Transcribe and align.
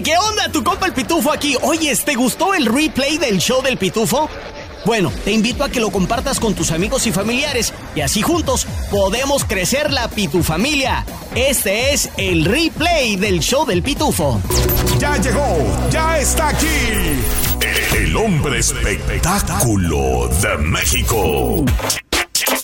¿qué 0.00 0.16
onda? 0.16 0.48
Tu 0.50 0.64
compa 0.64 0.86
el 0.86 0.92
Pitufo 0.92 1.32
aquí. 1.32 1.56
Oye, 1.62 1.94
¿te 1.96 2.14
gustó 2.14 2.54
el 2.54 2.66
replay 2.66 3.18
del 3.18 3.38
show 3.38 3.62
del 3.62 3.76
Pitufo? 3.76 4.28
Bueno, 4.84 5.12
te 5.24 5.32
invito 5.32 5.62
a 5.64 5.68
que 5.68 5.80
lo 5.80 5.90
compartas 5.90 6.40
con 6.40 6.54
tus 6.54 6.70
amigos 6.70 7.06
y 7.06 7.12
familiares 7.12 7.72
y 7.94 8.00
así 8.00 8.22
juntos 8.22 8.66
podemos 8.90 9.44
crecer 9.44 9.92
la 9.92 10.08
Pitufamilia. 10.08 11.04
Este 11.34 11.92
es 11.92 12.10
el 12.16 12.44
replay 12.44 13.16
del 13.16 13.40
show 13.40 13.66
del 13.66 13.82
Pitufo. 13.82 14.40
Ya 14.98 15.16
llegó, 15.18 15.58
ya 15.90 16.18
está 16.18 16.48
aquí. 16.48 16.66
El 17.94 18.16
hombre 18.16 18.58
espectáculo 18.58 20.28
de 20.28 20.58
México. 20.58 21.64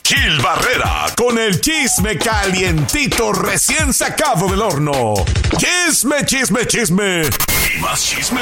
Gil 0.08 0.40
Barrera 0.40 1.04
con 1.18 1.36
el 1.36 1.60
chisme 1.60 2.16
calientito 2.16 3.30
recién 3.30 3.92
sacado 3.92 4.48
del 4.48 4.62
horno. 4.62 5.12
Chisme, 5.58 6.24
chisme, 6.24 6.66
chisme. 6.66 7.20
Y 7.76 7.78
más 7.78 8.02
chisme. 8.02 8.40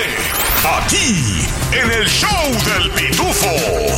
Aquí, 0.65 1.45
en 1.73 1.91
el 1.91 2.07
show 2.07 2.31
del 2.67 2.89
pitufo. 2.93 3.51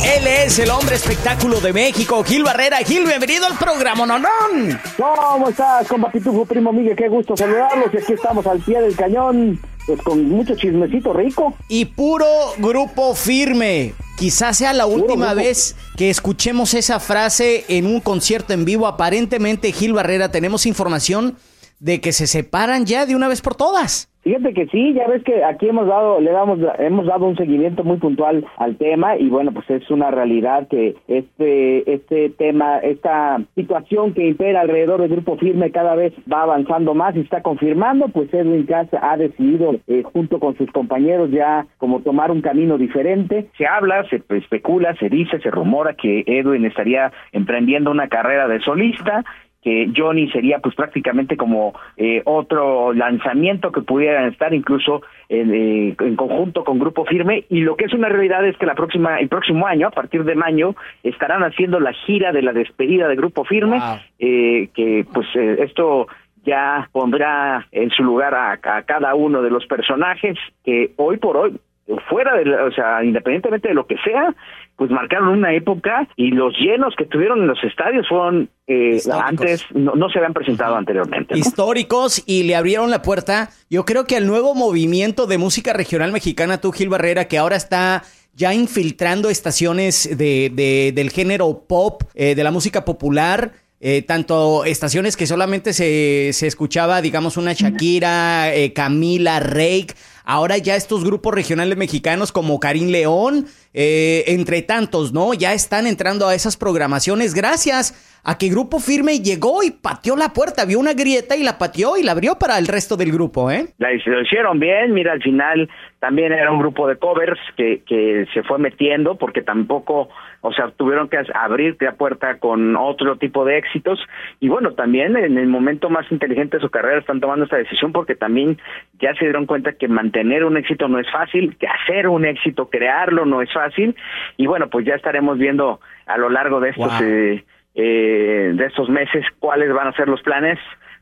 Él 0.03 0.25
es 0.25 0.57
el 0.57 0.71
hombre 0.71 0.95
espectáculo 0.95 1.61
de 1.61 1.71
México, 1.71 2.23
Gil 2.23 2.43
Barrera. 2.43 2.77
Gil, 2.79 3.05
bienvenido 3.05 3.45
al 3.45 3.55
programa, 3.55 4.03
nonón. 4.07 4.81
¿Cómo 4.97 5.49
estás, 5.49 5.87
compa 5.87 6.11
Pitufo, 6.11 6.47
primo 6.47 6.73
Miguel? 6.73 6.95
Qué 6.95 7.07
gusto 7.07 7.37
saludarlos. 7.37 7.93
Y 7.93 7.97
aquí 7.97 8.13
estamos 8.13 8.47
al 8.47 8.61
pie 8.61 8.81
del 8.81 8.95
cañón, 8.95 9.59
pues 9.85 10.01
con 10.01 10.27
mucho 10.29 10.55
chismecito 10.55 11.13
rico. 11.13 11.55
Y 11.67 11.85
puro 11.85 12.25
grupo 12.57 13.15
firme. 13.15 13.93
Quizás 14.17 14.57
sea 14.57 14.73
la 14.73 14.85
última 14.85 15.33
vez 15.33 15.75
que 15.95 16.09
escuchemos 16.09 16.73
esa 16.73 16.99
frase 16.99 17.65
en 17.69 17.85
un 17.85 18.01
concierto 18.01 18.53
en 18.53 18.65
vivo. 18.65 18.85
Aparentemente, 18.85 19.71
Gil 19.71 19.93
Barrera, 19.93 20.29
tenemos 20.29 20.65
información 20.65 21.37
de 21.79 22.01
que 22.01 22.11
se 22.11 22.27
separan 22.27 22.85
ya 22.85 23.05
de 23.05 23.15
una 23.15 23.27
vez 23.27 23.41
por 23.41 23.55
todas. 23.55 24.08
Fíjate 24.21 24.53
que 24.53 24.67
sí, 24.67 24.93
ya 24.93 25.07
ves 25.07 25.23
que 25.23 25.43
aquí 25.45 25.69
hemos 25.69 25.87
dado, 25.87 26.19
le 26.19 26.31
damos, 26.31 26.59
hemos 26.77 27.05
dado 27.05 27.25
un 27.25 27.37
seguimiento 27.37 27.85
muy 27.85 27.97
puntual 27.97 28.45
al 28.57 28.75
tema 28.75 29.15
y 29.15 29.29
bueno, 29.29 29.53
pues 29.53 29.69
es 29.69 29.89
una 29.89 30.11
realidad 30.11 30.67
que 30.67 30.95
este, 31.07 31.91
este 31.91 32.29
tema, 32.31 32.79
esta 32.79 33.41
situación 33.55 34.13
que 34.13 34.27
impera 34.27 34.61
alrededor 34.61 35.01
del 35.01 35.09
grupo 35.09 35.37
firme 35.37 35.71
cada 35.71 35.95
vez 35.95 36.13
va 36.31 36.43
avanzando 36.43 36.93
más 36.93 37.15
y 37.15 37.21
está 37.21 37.41
confirmando, 37.41 38.09
pues 38.09 38.33
Edwin 38.33 38.65
Cass 38.65 38.89
ha 39.01 39.15
decidido 39.15 39.77
eh, 39.87 40.03
junto 40.03 40.39
con 40.39 40.57
sus 40.57 40.69
compañeros 40.71 41.31
ya 41.31 41.65
como 41.77 42.01
tomar 42.01 42.29
un 42.29 42.41
camino 42.41 42.77
diferente. 42.77 43.47
Se 43.57 43.65
habla, 43.65 44.03
se 44.09 44.21
especula, 44.35 44.95
se 44.95 45.07
dice, 45.09 45.39
se 45.39 45.49
rumora 45.49 45.93
que 45.93 46.23
Edwin 46.27 46.65
estaría 46.65 47.13
emprendiendo 47.31 47.89
una 47.89 48.09
carrera 48.09 48.49
de 48.49 48.59
solista 48.59 49.23
que 49.61 49.91
Johnny 49.95 50.29
sería 50.31 50.59
pues 50.59 50.75
prácticamente 50.75 51.35
como 51.35 51.73
eh, 51.97 52.21
otro 52.25 52.93
lanzamiento 52.93 53.71
que 53.71 53.81
pudieran 53.81 54.31
estar 54.31 54.53
incluso 54.53 55.01
eh, 55.27 55.95
en, 55.99 56.15
conjunto 56.15 56.63
con 56.63 56.79
Grupo 56.79 57.05
Firme. 57.05 57.45
Y 57.49 57.61
lo 57.61 57.75
que 57.75 57.85
es 57.85 57.93
una 57.93 58.09
realidad 58.09 58.45
es 58.45 58.57
que 58.57 58.65
la 58.65 58.75
próxima 58.75 59.19
el 59.19 59.27
próximo 59.27 59.67
año 59.67 59.87
a 59.87 59.91
partir 59.91 60.23
de 60.23 60.35
mayo 60.35 60.75
estarán 61.03 61.43
haciendo 61.43 61.79
la 61.79 61.93
gira 61.93 62.31
de 62.31 62.41
la 62.41 62.53
despedida 62.53 63.07
de 63.07 63.15
Grupo 63.15 63.43
Firme 63.43 63.79
eh, 64.17 64.69
que 64.73 65.05
pues 65.13 65.27
esto 65.35 66.07
ya 66.45 66.89
pondrá 66.91 67.67
en 67.71 67.89
su 67.89 68.03
lugar 68.03 68.33
a, 68.33 68.53
a 68.53 68.83
cada 68.83 69.13
uno 69.15 69.41
de 69.41 69.49
los 69.49 69.65
personajes 69.65 70.37
que 70.63 70.91
hoy 70.95 71.17
por 71.17 71.35
hoy 71.35 71.59
fuera 72.09 72.35
de, 72.35 72.53
o 72.55 72.71
sea, 72.71 73.03
independientemente 73.03 73.69
de 73.69 73.73
lo 73.73 73.87
que 73.87 73.95
sea, 74.03 74.35
pues 74.75 74.91
marcaron 74.91 75.29
una 75.29 75.53
época 75.53 76.07
y 76.15 76.31
los 76.31 76.53
llenos 76.57 76.93
que 76.97 77.05
tuvieron 77.05 77.39
en 77.41 77.47
los 77.47 77.61
estadios 77.63 78.07
fueron 78.07 78.49
eh, 78.67 78.99
antes, 79.11 79.65
no, 79.73 80.09
se 80.09 80.19
habían 80.19 80.33
presentado 80.33 80.75
anteriormente. 80.75 81.37
Históricos 81.37 82.23
y 82.25 82.43
le 82.43 82.55
abrieron 82.55 82.89
la 82.89 83.01
puerta, 83.01 83.49
yo 83.69 83.83
creo 83.85 84.05
que 84.05 84.15
al 84.15 84.27
nuevo 84.27 84.55
movimiento 84.55 85.27
de 85.27 85.37
música 85.37 85.73
regional 85.73 86.11
mexicana, 86.11 86.61
tú 86.61 86.71
Gil 86.71 86.89
Barrera, 86.89 87.25
que 87.25 87.37
ahora 87.37 87.55
está 87.55 88.03
ya 88.33 88.53
infiltrando 88.53 89.29
estaciones 89.29 90.17
de, 90.17 90.91
del 90.95 91.09
género 91.09 91.65
pop, 91.67 92.03
eh, 92.13 92.35
de 92.35 92.43
la 92.43 92.51
música 92.51 92.85
popular. 92.85 93.51
Eh, 93.81 94.01
tanto 94.01 94.65
estaciones 94.65 95.15
que 95.15 95.25
solamente 95.25 95.71
se, 95.71 96.31
se 96.33 96.47
escuchaba, 96.47 97.01
digamos, 97.01 97.37
una 97.37 97.53
Shakira, 97.53 98.51
Camila, 98.75 99.39
Rake, 99.39 99.93
ahora 100.29 100.59
ya 100.59 100.75
estos 100.75 101.03
grupos 101.03 101.33
regionales 101.33 101.75
mexicanos 101.75 102.31
como 102.31 102.59
Karim 102.59 102.91
León, 102.91 103.45
eh, 103.73 104.25
entre 104.27 104.61
tantos, 104.61 105.11
¿no? 105.11 105.33
Ya 105.33 105.53
están 105.53 105.87
entrando 105.87 106.27
a 106.27 106.35
esas 106.35 106.55
programaciones 106.55 107.33
gracias 107.33 108.05
a 108.23 108.37
que 108.37 108.49
Grupo 108.49 108.79
Firme 108.79 109.19
llegó 109.19 109.63
y 109.63 109.71
pateó 109.71 110.15
la 110.15 110.29
puerta, 110.29 110.65
vio 110.65 110.79
una 110.79 110.93
grieta 110.93 111.35
y 111.35 111.43
la 111.43 111.57
pateó 111.57 111.97
y 111.97 112.03
la 112.03 112.11
abrió 112.11 112.35
para 112.37 112.59
el 112.59 112.67
resto 112.67 112.95
del 112.95 113.11
grupo, 113.11 113.49
¿eh? 113.49 113.69
La 113.79 113.91
hicieron 113.91 114.59
bien, 114.59 114.93
mira, 114.93 115.13
al 115.13 115.23
final 115.23 115.67
también 115.99 116.31
era 116.31 116.51
un 116.51 116.59
grupo 116.59 116.87
de 116.87 116.97
covers 116.97 117.39
que, 117.57 117.81
que 117.85 118.25
se 118.33 118.43
fue 118.43 118.59
metiendo 118.59 119.15
porque 119.15 119.41
tampoco, 119.41 120.09
o 120.41 120.53
sea, 120.53 120.71
tuvieron 120.71 121.09
que 121.09 121.17
abrir 121.33 121.75
la 121.79 121.93
puerta 121.93 122.39
con 122.39 122.75
otro 122.75 123.17
tipo 123.17 123.45
de 123.45 123.57
éxitos 123.57 123.99
y 124.39 124.47
bueno, 124.47 124.73
también 124.73 125.17
en 125.17 125.37
el 125.37 125.47
momento 125.47 125.89
más 125.89 126.09
inteligente 126.11 126.57
de 126.57 126.61
su 126.61 126.69
carrera 126.69 126.99
están 126.99 127.19
tomando 127.19 127.45
esta 127.45 127.57
decisión 127.57 127.91
porque 127.91 128.15
también 128.15 128.57
ya 129.01 129.13
se 129.15 129.25
dieron 129.25 129.45
cuenta 129.45 129.73
que 129.73 129.87
mantener 129.87 130.18
un 130.21 130.57
éxito 130.57 130.87
no 130.87 130.99
es 130.99 131.09
fácil, 131.11 131.55
que 131.57 131.67
hacer 131.67 132.07
un 132.07 132.25
éxito, 132.25 132.69
crearlo 132.69 133.25
no 133.25 133.41
es 133.41 133.51
fácil 133.51 133.95
y 134.37 134.47
bueno, 134.47 134.69
pues 134.69 134.85
ya 134.85 134.95
estaremos 134.95 135.37
viendo 135.37 135.79
a 136.05 136.17
lo 136.17 136.29
largo 136.29 136.59
de 136.59 136.69
estos... 136.69 137.01
Eh, 137.01 137.43
eh, 137.75 138.51
de 138.55 138.65
estos 138.65 138.89
meses 138.89 139.23
cuáles 139.39 139.71
van 139.71 139.87
a 139.87 139.93
ser 139.93 140.09
los 140.09 140.21
planes 140.21 140.57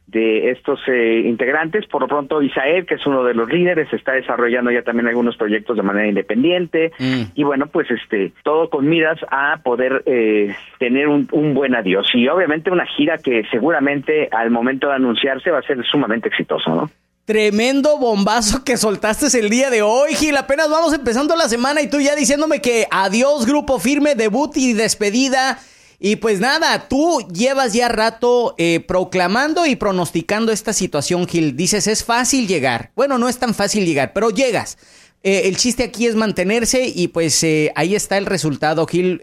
de 0.06 0.52
estos 0.52 0.80
eh, 0.88 1.24
integrantes. 1.26 1.86
Por 1.88 2.02
lo 2.02 2.08
pronto, 2.08 2.42
Isael, 2.42 2.86
que 2.86 2.96
es 2.96 3.06
uno 3.06 3.24
de 3.24 3.34
los 3.34 3.52
líderes, 3.52 3.92
está 3.92 4.14
desarrollando 4.14 4.72
ya 4.72 4.82
también 4.82 5.08
algunos 5.08 5.36
proyectos 5.38 5.76
de 5.76 5.84
manera 5.84 6.08
independiente. 6.08 6.92
Mm. 7.00 7.24
Y 7.36 7.44
bueno, 7.44 7.68
pues 7.68 7.90
este, 7.92 8.32
todo 8.44 8.70
con 8.70 8.88
miras 8.88 9.20
a 9.30 9.60
poder 9.64 10.04
eh, 10.06 10.56
tener 10.80 11.08
un, 11.08 11.28
un, 11.32 11.54
buen 11.54 11.76
adiós. 11.76 12.10
Y 12.14 12.28
obviamente 12.28 12.72
una 12.72 12.86
gira 12.86 13.18
que 13.18 13.44
seguramente 13.52 14.30
al 14.32 14.50
momento 14.50 14.88
de 14.88 14.96
anunciarse 14.96 15.52
va 15.52 15.60
a 15.60 15.64
ser 15.64 15.84
sumamente 15.86 16.30
exitoso, 16.30 16.70
¿no? 16.74 16.90
Tremendo 17.28 17.98
bombazo 17.98 18.64
que 18.64 18.78
soltaste 18.78 19.38
el 19.38 19.50
día 19.50 19.70
de 19.70 19.82
hoy, 19.82 20.16
Gil. 20.16 20.38
Apenas 20.38 20.70
vamos 20.70 20.94
empezando 20.94 21.36
la 21.36 21.50
semana 21.50 21.82
y 21.82 21.90
tú 21.90 22.00
ya 22.00 22.16
diciéndome 22.16 22.62
que 22.62 22.88
adiós, 22.90 23.46
grupo 23.46 23.80
firme, 23.80 24.16
debut 24.16 24.56
y 24.56 24.72
despedida. 24.72 25.60
Y 26.00 26.16
pues 26.16 26.40
nada, 26.40 26.88
tú 26.88 27.28
llevas 27.34 27.74
ya 27.74 27.90
rato 27.90 28.56
eh, 28.58 28.80
proclamando 28.80 29.66
y 29.66 29.76
pronosticando 29.76 30.54
esta 30.54 30.72
situación, 30.72 31.28
Gil. 31.28 31.58
Dices, 31.58 31.88
es 31.88 32.06
fácil 32.06 32.48
llegar. 32.48 32.92
Bueno, 32.96 33.18
no 33.18 33.28
es 33.28 33.38
tan 33.38 33.54
fácil 33.54 33.86
llegar, 33.86 34.14
pero 34.14 34.30
llegas. 34.30 34.78
Eh, 35.24 35.44
el 35.46 35.58
chiste 35.58 35.84
aquí 35.84 36.06
es 36.06 36.16
mantenerse 36.16 36.92
y 36.94 37.10
pues 37.10 37.44
eh, 37.44 37.72
ahí 37.76 37.96
está 37.96 38.18
el 38.18 38.26
resultado, 38.26 38.86
Gil. 38.86 39.22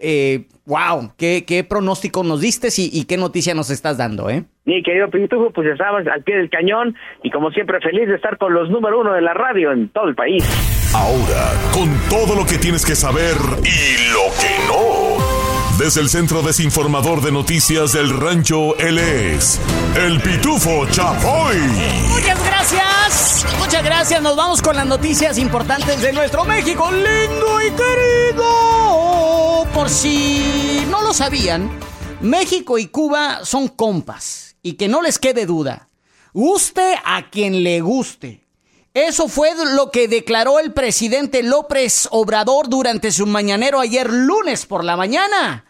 wow, 0.65 1.13
¿qué, 1.17 1.45
qué 1.45 1.63
pronóstico 1.63 2.23
nos 2.23 2.41
diste 2.41 2.69
y, 2.77 3.05
qué 3.05 3.17
noticia 3.17 3.53
nos 3.53 3.69
estás 3.69 3.97
dando, 3.97 4.29
¿eh? 4.29 4.43
Mi 4.65 4.81
querido 4.81 5.09
Pitufo, 5.09 5.51
pues 5.51 5.67
estabas 5.67 6.05
al 6.07 6.23
pie 6.23 6.37
del 6.37 6.49
cañón 6.49 6.95
y 7.23 7.29
como 7.29 7.51
siempre 7.51 7.79
feliz 7.81 8.07
de 8.07 8.15
estar 8.15 8.37
con 8.37 8.53
los 8.53 8.69
número 8.69 8.99
uno 8.99 9.13
de 9.13 9.21
la 9.21 9.33
radio 9.33 9.71
en 9.71 9.89
todo 9.89 10.07
el 10.07 10.15
país. 10.15 10.43
Ahora, 10.93 11.51
con 11.73 11.89
todo 12.09 12.35
lo 12.35 12.45
que 12.45 12.57
tienes 12.57 12.85
que 12.85 12.95
saber 12.95 13.35
y 13.63 14.11
lo 14.13 14.31
que 14.39 14.67
no. 14.67 15.24
Desde 15.77 15.99
el 15.99 16.09
Centro 16.09 16.41
Desinformador 16.41 17.21
de 17.21 17.33
Noticias 17.33 17.91
del 17.91 18.09
Rancho, 18.09 18.77
él 18.77 18.97
es 18.97 19.59
el 19.97 20.21
Pitufo 20.21 20.85
Chapoy. 20.89 21.57
Muchas 22.07 22.41
gracias. 22.45 23.45
Muchas 23.59 23.83
gracias. 23.83 24.21
Nos 24.21 24.37
vamos 24.37 24.61
con 24.61 24.77
las 24.77 24.85
noticias 24.85 25.37
importantes 25.37 26.01
de 26.01 26.13
nuestro 26.13 26.45
México 26.45 26.89
lindo 26.91 27.61
y 27.61 27.71
querido. 27.71 29.67
Por 29.73 29.89
si 29.89 30.85
no 30.89 31.01
lo 31.01 31.13
sabían, 31.13 31.69
México 32.21 32.77
y 32.77 32.87
Cuba 32.87 33.43
son 33.43 33.67
compas. 33.67 34.55
Y 34.63 34.75
que 34.75 34.87
no 34.87 35.01
les 35.01 35.19
quede 35.19 35.45
duda. 35.45 35.89
Guste 36.33 36.95
a 37.03 37.29
quien 37.29 37.63
le 37.63 37.81
guste. 37.81 38.44
Eso 38.95 39.27
fue 39.27 39.49
lo 39.75 39.91
que 39.91 40.07
declaró 40.07 40.57
el 40.57 40.71
presidente 40.71 41.43
López 41.43 42.07
Obrador 42.11 42.69
durante 42.69 43.11
su 43.11 43.27
mañanero 43.27 43.81
ayer 43.81 44.09
lunes 44.09 44.65
por 44.65 44.85
la 44.85 44.95
mañana. 44.95 45.65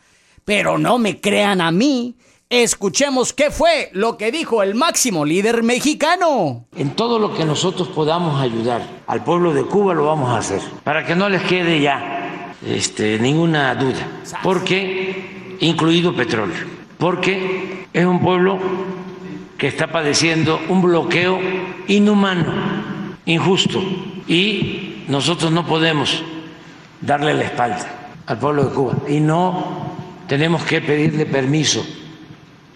Pero 0.45 0.77
no 0.77 1.00
me 1.00 1.19
crean 1.19 1.60
a 1.60 1.72
mí. 1.72 2.18
Escuchemos 2.51 3.33
qué 3.33 3.50
fue 3.50 3.89
lo 3.94 4.16
que 4.16 4.31
dijo 4.31 4.62
el 4.62 4.75
máximo 4.75 5.25
líder 5.25 5.63
mexicano. 5.63 6.68
En 6.75 6.92
todo 6.92 7.18
lo 7.18 7.33
que 7.33 7.45
nosotros 7.45 7.88
podamos 7.88 8.39
ayudar 8.39 8.88
al 9.07 9.24
pueblo 9.24 9.56
de 9.56 9.63
Cuba 9.63 9.95
lo 9.95 10.06
vamos 10.06 10.30
a 10.30 10.38
hacer, 10.38 10.62
para 10.83 11.04
que 11.04 11.16
no 11.16 11.27
les 11.27 11.42
quede 11.42 11.81
ya 11.81 12.54
este, 12.63 13.18
ninguna 13.18 13.74
duda, 13.74 14.07
porque 14.44 15.57
incluido 15.62 16.16
petróleo, 16.16 16.68
porque 17.00 17.88
es 17.92 18.06
un 18.06 18.19
pueblo 18.19 18.60
que 19.57 19.66
está 19.66 19.92
padeciendo 19.92 20.62
un 20.69 20.83
bloqueo 20.83 21.39
inhumano 21.88 22.85
injusto 23.25 23.81
y 24.27 25.04
nosotros 25.07 25.51
no 25.51 25.66
podemos 25.66 26.24
darle 27.01 27.33
la 27.33 27.44
espalda 27.44 28.12
al 28.25 28.39
pueblo 28.39 28.66
de 28.66 28.74
Cuba 28.74 28.95
y 29.07 29.19
no 29.19 29.95
tenemos 30.27 30.63
que 30.63 30.81
pedirle 30.81 31.25
permiso 31.25 31.86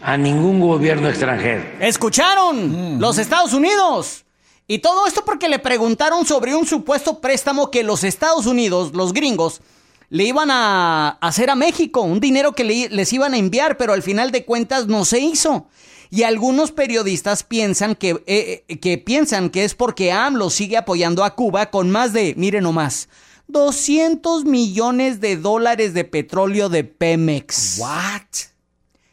a 0.02 0.18
ningún 0.18 0.60
gobierno 0.60 1.10
extranjero. 1.10 1.64
¿Escucharon? 1.80 3.00
Los 3.00 3.18
Estados 3.18 3.54
Unidos 3.54 4.24
Y 4.68 4.80
todo 4.80 5.08
esto 5.08 5.26
porque 5.26 5.50
le 5.50 5.60
preguntaron 5.60 6.26
sobre 6.26 6.56
un 6.56 6.66
supuesto 6.66 7.20
préstamo 7.20 7.72
que 7.72 7.84
los 7.84 8.04
Estados 8.04 8.46
Unidos, 8.46 8.94
los 8.94 9.14
gringos, 9.14 9.62
le 10.10 10.24
iban 10.24 10.50
a 10.52 11.18
hacer 11.22 11.50
a 11.50 11.56
México, 11.56 12.02
un 12.02 12.20
dinero 12.20 12.54
que 12.54 12.64
les 12.64 13.14
iban 13.14 13.34
a 13.34 13.38
enviar, 13.38 13.78
pero 13.78 13.94
al 13.94 14.04
final 14.04 14.32
de 14.32 14.46
cuentas 14.46 14.88
no 14.88 15.06
se 15.06 15.20
hizo. 15.20 15.68
Y 16.12 16.24
algunos 16.24 16.72
periodistas 16.72 17.44
piensan 17.44 17.96
que, 17.96 18.24
eh, 18.26 18.66
eh, 18.68 18.80
que 18.80 18.98
piensan 18.98 19.50
que 19.50 19.64
es 19.64 19.76
porque 19.76 20.12
AMLO 20.12 20.50
sigue 20.50 20.78
apoyando 20.78 21.24
a 21.24 21.36
Cuba 21.36 21.70
con 21.70 21.92
más 21.92 22.14
de, 22.14 22.34
miren 22.36 22.64
nomás, 22.64 23.10
200 23.48 24.46
millones 24.46 25.22
de 25.22 25.38
dólares 25.38 25.94
de 25.94 26.04
petróleo 26.04 26.70
de 26.70 26.84
Pemex. 26.84 27.78
What? 27.80 28.50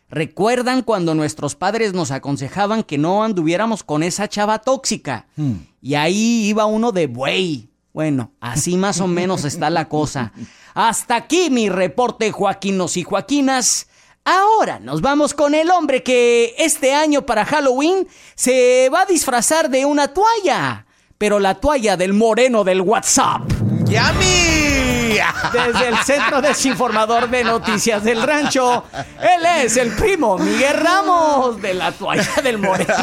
¿Recuerdan 0.08 0.82
cuando 0.82 1.14
nuestros 1.14 1.54
padres 1.54 1.92
nos 1.92 2.10
aconsejaban 2.10 2.82
que 2.82 2.96
no 2.96 3.24
anduviéramos 3.24 3.82
con 3.82 4.02
esa 4.02 4.28
chava 4.28 4.60
tóxica? 4.60 5.26
Hmm. 5.36 5.54
Y 5.82 5.94
ahí 5.94 6.46
iba 6.46 6.64
uno 6.66 6.92
de 6.92 7.08
buey. 7.08 7.68
Bueno, 7.92 8.30
así 8.40 8.76
más 8.76 9.00
o 9.00 9.06
menos 9.06 9.44
está 9.44 9.68
la 9.68 9.88
cosa. 9.88 10.32
Hasta 10.74 11.16
aquí 11.16 11.48
mi 11.50 11.68
reporte, 11.68 12.30
Joaquinos 12.30 12.96
y 12.96 13.02
Joaquinas. 13.02 13.88
Ahora 14.28 14.80
nos 14.80 15.02
vamos 15.02 15.34
con 15.34 15.54
el 15.54 15.70
hombre 15.70 16.02
que 16.02 16.56
este 16.58 16.92
año 16.92 17.24
para 17.24 17.44
Halloween 17.44 18.08
se 18.34 18.90
va 18.92 19.02
a 19.02 19.06
disfrazar 19.06 19.70
de 19.70 19.84
una 19.84 20.08
toalla, 20.08 20.84
pero 21.16 21.38
la 21.38 21.54
toalla 21.54 21.96
del 21.96 22.12
moreno 22.12 22.64
del 22.64 22.80
WhatsApp. 22.80 23.42
¡Yami! 23.84 25.16
Desde 25.52 25.88
el 25.88 25.96
Centro 25.98 26.42
Desinformador 26.42 27.30
de 27.30 27.44
Noticias 27.44 28.02
del 28.02 28.20
Rancho, 28.20 28.82
él 28.92 29.46
es 29.62 29.76
el 29.76 29.92
primo 29.92 30.36
Miguel 30.38 30.74
Ramos 30.76 31.62
de 31.62 31.74
la 31.74 31.92
toalla 31.92 32.42
del 32.42 32.58
moreno. 32.58 32.94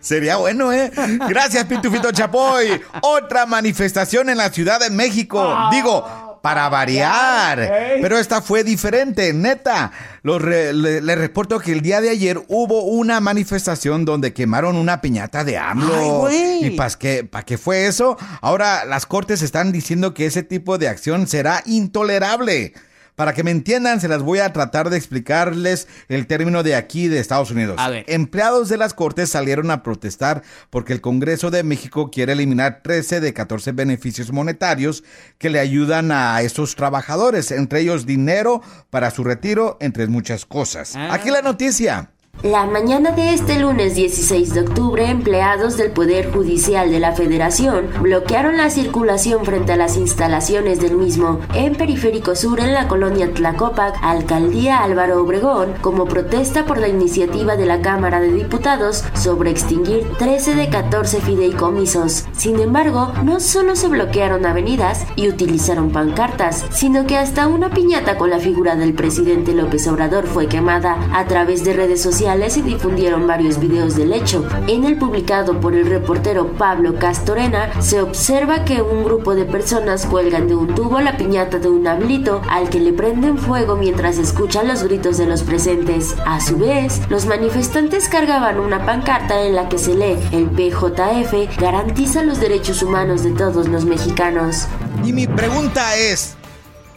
Sería 0.00 0.36
bueno, 0.36 0.72
¿eh? 0.72 0.90
Gracias, 1.28 1.64
Pitufito 1.66 2.10
Chapoy. 2.10 2.82
Otra 3.02 3.46
manifestación 3.46 4.28
en 4.28 4.38
la 4.38 4.50
Ciudad 4.50 4.80
de 4.80 4.90
México. 4.90 5.40
Ah. 5.40 5.68
Digo, 5.70 6.29
para 6.42 6.68
variar. 6.68 7.58
Pero 8.00 8.18
esta 8.18 8.42
fue 8.42 8.64
diferente, 8.64 9.32
neta. 9.32 9.92
le, 10.22 11.14
reporto 11.14 11.58
que 11.58 11.72
el 11.72 11.82
día 11.82 12.00
de 12.00 12.10
ayer 12.10 12.40
hubo 12.48 12.84
una 12.84 13.20
manifestación 13.20 14.04
donde 14.04 14.32
quemaron 14.32 14.76
una 14.76 15.00
piñata 15.00 15.44
de 15.44 15.58
AMLO. 15.58 16.28
¿Y 16.30 16.70
para 16.70 16.94
qué, 16.98 17.24
pa 17.24 17.42
qué 17.42 17.58
fue 17.58 17.86
eso? 17.86 18.16
Ahora 18.40 18.84
las 18.84 19.06
cortes 19.06 19.42
están 19.42 19.72
diciendo 19.72 20.14
que 20.14 20.26
ese 20.26 20.42
tipo 20.42 20.78
de 20.78 20.88
acción 20.88 21.26
será 21.26 21.62
intolerable. 21.66 22.74
Para 23.20 23.34
que 23.34 23.44
me 23.44 23.50
entiendan, 23.50 24.00
se 24.00 24.08
las 24.08 24.22
voy 24.22 24.38
a 24.38 24.50
tratar 24.50 24.88
de 24.88 24.96
explicarles 24.96 25.88
el 26.08 26.26
término 26.26 26.62
de 26.62 26.74
aquí 26.74 27.06
de 27.06 27.18
Estados 27.18 27.50
Unidos. 27.50 27.78
Empleados 28.06 28.70
de 28.70 28.78
las 28.78 28.94
Cortes 28.94 29.28
salieron 29.28 29.70
a 29.70 29.82
protestar 29.82 30.42
porque 30.70 30.94
el 30.94 31.02
Congreso 31.02 31.50
de 31.50 31.62
México 31.62 32.10
quiere 32.10 32.32
eliminar 32.32 32.80
13 32.82 33.20
de 33.20 33.34
14 33.34 33.72
beneficios 33.72 34.32
monetarios 34.32 35.04
que 35.36 35.50
le 35.50 35.60
ayudan 35.60 36.12
a 36.12 36.40
esos 36.40 36.76
trabajadores, 36.76 37.50
entre 37.50 37.80
ellos 37.80 38.06
dinero 38.06 38.62
para 38.88 39.10
su 39.10 39.22
retiro, 39.22 39.76
entre 39.82 40.06
muchas 40.06 40.46
cosas. 40.46 40.96
Ah. 40.96 41.12
Aquí 41.12 41.28
la 41.28 41.42
noticia. 41.42 42.12
La 42.42 42.64
mañana 42.64 43.10
de 43.10 43.34
este 43.34 43.58
lunes 43.60 43.94
16 43.96 44.54
de 44.54 44.60
octubre, 44.62 45.10
empleados 45.10 45.76
del 45.76 45.90
Poder 45.90 46.32
Judicial 46.32 46.90
de 46.90 46.98
la 46.98 47.12
Federación 47.12 47.90
bloquearon 48.00 48.56
la 48.56 48.70
circulación 48.70 49.44
frente 49.44 49.74
a 49.74 49.76
las 49.76 49.98
instalaciones 49.98 50.80
del 50.80 50.96
mismo 50.96 51.40
en 51.52 51.74
Periférico 51.74 52.34
Sur 52.34 52.60
en 52.60 52.72
la 52.72 52.88
colonia 52.88 53.30
Tlacopac, 53.34 53.98
Alcaldía 54.00 54.82
Álvaro 54.82 55.22
Obregón, 55.22 55.74
como 55.82 56.06
protesta 56.06 56.64
por 56.64 56.78
la 56.78 56.88
iniciativa 56.88 57.56
de 57.56 57.66
la 57.66 57.82
Cámara 57.82 58.20
de 58.20 58.32
Diputados 58.32 59.04
sobre 59.12 59.50
extinguir 59.50 60.10
13 60.18 60.54
de 60.54 60.70
14 60.70 61.20
fideicomisos. 61.20 62.24
Sin 62.32 62.58
embargo, 62.58 63.12
no 63.22 63.40
solo 63.40 63.76
se 63.76 63.88
bloquearon 63.88 64.46
avenidas 64.46 65.04
y 65.14 65.28
utilizaron 65.28 65.90
pancartas, 65.90 66.64
sino 66.70 67.06
que 67.06 67.18
hasta 67.18 67.48
una 67.48 67.68
piñata 67.68 68.16
con 68.16 68.30
la 68.30 68.38
figura 68.38 68.76
del 68.76 68.94
presidente 68.94 69.52
López 69.52 69.86
Obrador 69.88 70.26
fue 70.26 70.46
quemada 70.46 70.96
a 71.12 71.26
través 71.26 71.64
de 71.64 71.74
redes 71.74 72.00
sociales 72.00 72.29
y 72.30 72.62
difundieron 72.62 73.26
varios 73.26 73.58
videos 73.58 73.96
del 73.96 74.12
hecho. 74.12 74.46
En 74.68 74.84
el 74.84 74.96
publicado 74.96 75.60
por 75.60 75.74
el 75.74 75.86
reportero 75.86 76.52
Pablo 76.52 76.94
Castorena 76.94 77.82
se 77.82 78.00
observa 78.00 78.64
que 78.64 78.82
un 78.82 79.02
grupo 79.02 79.34
de 79.34 79.44
personas 79.44 80.06
cuelgan 80.06 80.46
de 80.46 80.54
un 80.54 80.72
tubo 80.76 81.00
la 81.00 81.16
piñata 81.16 81.58
de 81.58 81.68
un 81.68 81.88
hablito 81.88 82.40
al 82.48 82.70
que 82.70 82.78
le 82.78 82.92
prenden 82.92 83.36
fuego 83.36 83.74
mientras 83.74 84.16
escuchan 84.16 84.68
los 84.68 84.84
gritos 84.84 85.18
de 85.18 85.26
los 85.26 85.42
presentes. 85.42 86.14
A 86.24 86.40
su 86.40 86.56
vez, 86.56 87.00
los 87.10 87.26
manifestantes 87.26 88.08
cargaban 88.08 88.60
una 88.60 88.86
pancarta 88.86 89.42
en 89.44 89.56
la 89.56 89.68
que 89.68 89.78
se 89.78 89.94
lee 89.94 90.16
el 90.30 90.46
PJF 90.50 91.58
garantiza 91.58 92.22
los 92.22 92.38
derechos 92.38 92.82
humanos 92.84 93.24
de 93.24 93.32
todos 93.32 93.66
los 93.66 93.84
mexicanos. 93.84 94.68
Y 95.04 95.12
mi 95.12 95.26
pregunta 95.26 95.96
es, 95.96 96.36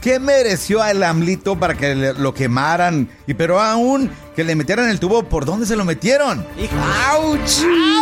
¿Qué 0.04 0.20
mereció 0.20 0.84
al 0.84 1.02
AMLito 1.02 1.58
para 1.58 1.76
que 1.76 1.96
lo 1.96 2.34
quemaran? 2.34 3.08
Y 3.26 3.36
pero 3.36 3.62
aún 3.62 4.12
que 4.36 4.44
le 4.44 4.54
metieran 4.54 4.90
el 4.90 5.00
tubo, 5.00 5.24
¿por 5.24 5.46
dónde 5.46 5.66
se 5.66 5.78
lo 5.78 5.86
metieron? 5.86 6.46
¡Auch! 7.10 7.48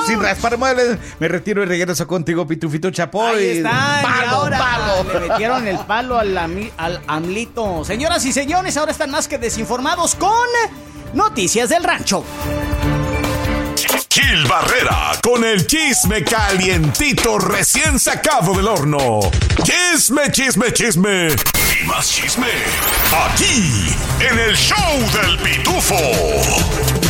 Sin 0.08 0.20
raspar 0.20 0.58
muebles, 0.58 0.98
me 1.20 1.28
retiro 1.28 1.62
y 1.62 1.68
regreso 1.68 2.08
contigo, 2.08 2.48
Pitufito 2.48 2.90
Chapoy. 2.90 3.36
Ahí 3.36 3.58
está, 3.58 4.02
palo, 4.02 4.50
palo. 4.50 5.14
Le 5.14 5.30
metieron 5.30 5.68
el 5.68 5.78
palo 5.78 6.18
al, 6.18 6.36
al 6.36 7.02
AMLito. 7.06 7.86
Señoras 7.86 8.26
y 8.26 8.34
señores, 8.34 8.78
ahora 8.78 8.92
están 8.92 9.12
más 9.12 9.28
que 9.28 9.38
desinformados 9.38 10.16
con 10.16 10.32
Noticias 11.14 11.70
del 11.70 11.84
Rancho. 11.84 12.24
Gil 14.10 14.44
Barrera 14.48 15.12
con 15.22 15.44
el 15.44 15.68
chisme 15.68 16.24
calientito 16.24 17.38
recién 17.38 18.00
sacado 18.00 18.56
del 18.56 18.68
horno. 18.68 19.20
Chisme, 19.64 20.32
chisme, 20.32 20.74
chisme 20.74 21.28
y 21.28 21.61
más 21.86 22.10
chisme. 22.10 22.48
Aquí, 23.30 23.96
en 24.20 24.40
el 24.40 24.56
show 24.56 24.78
del 25.22 25.38
pitufo. 25.40 25.96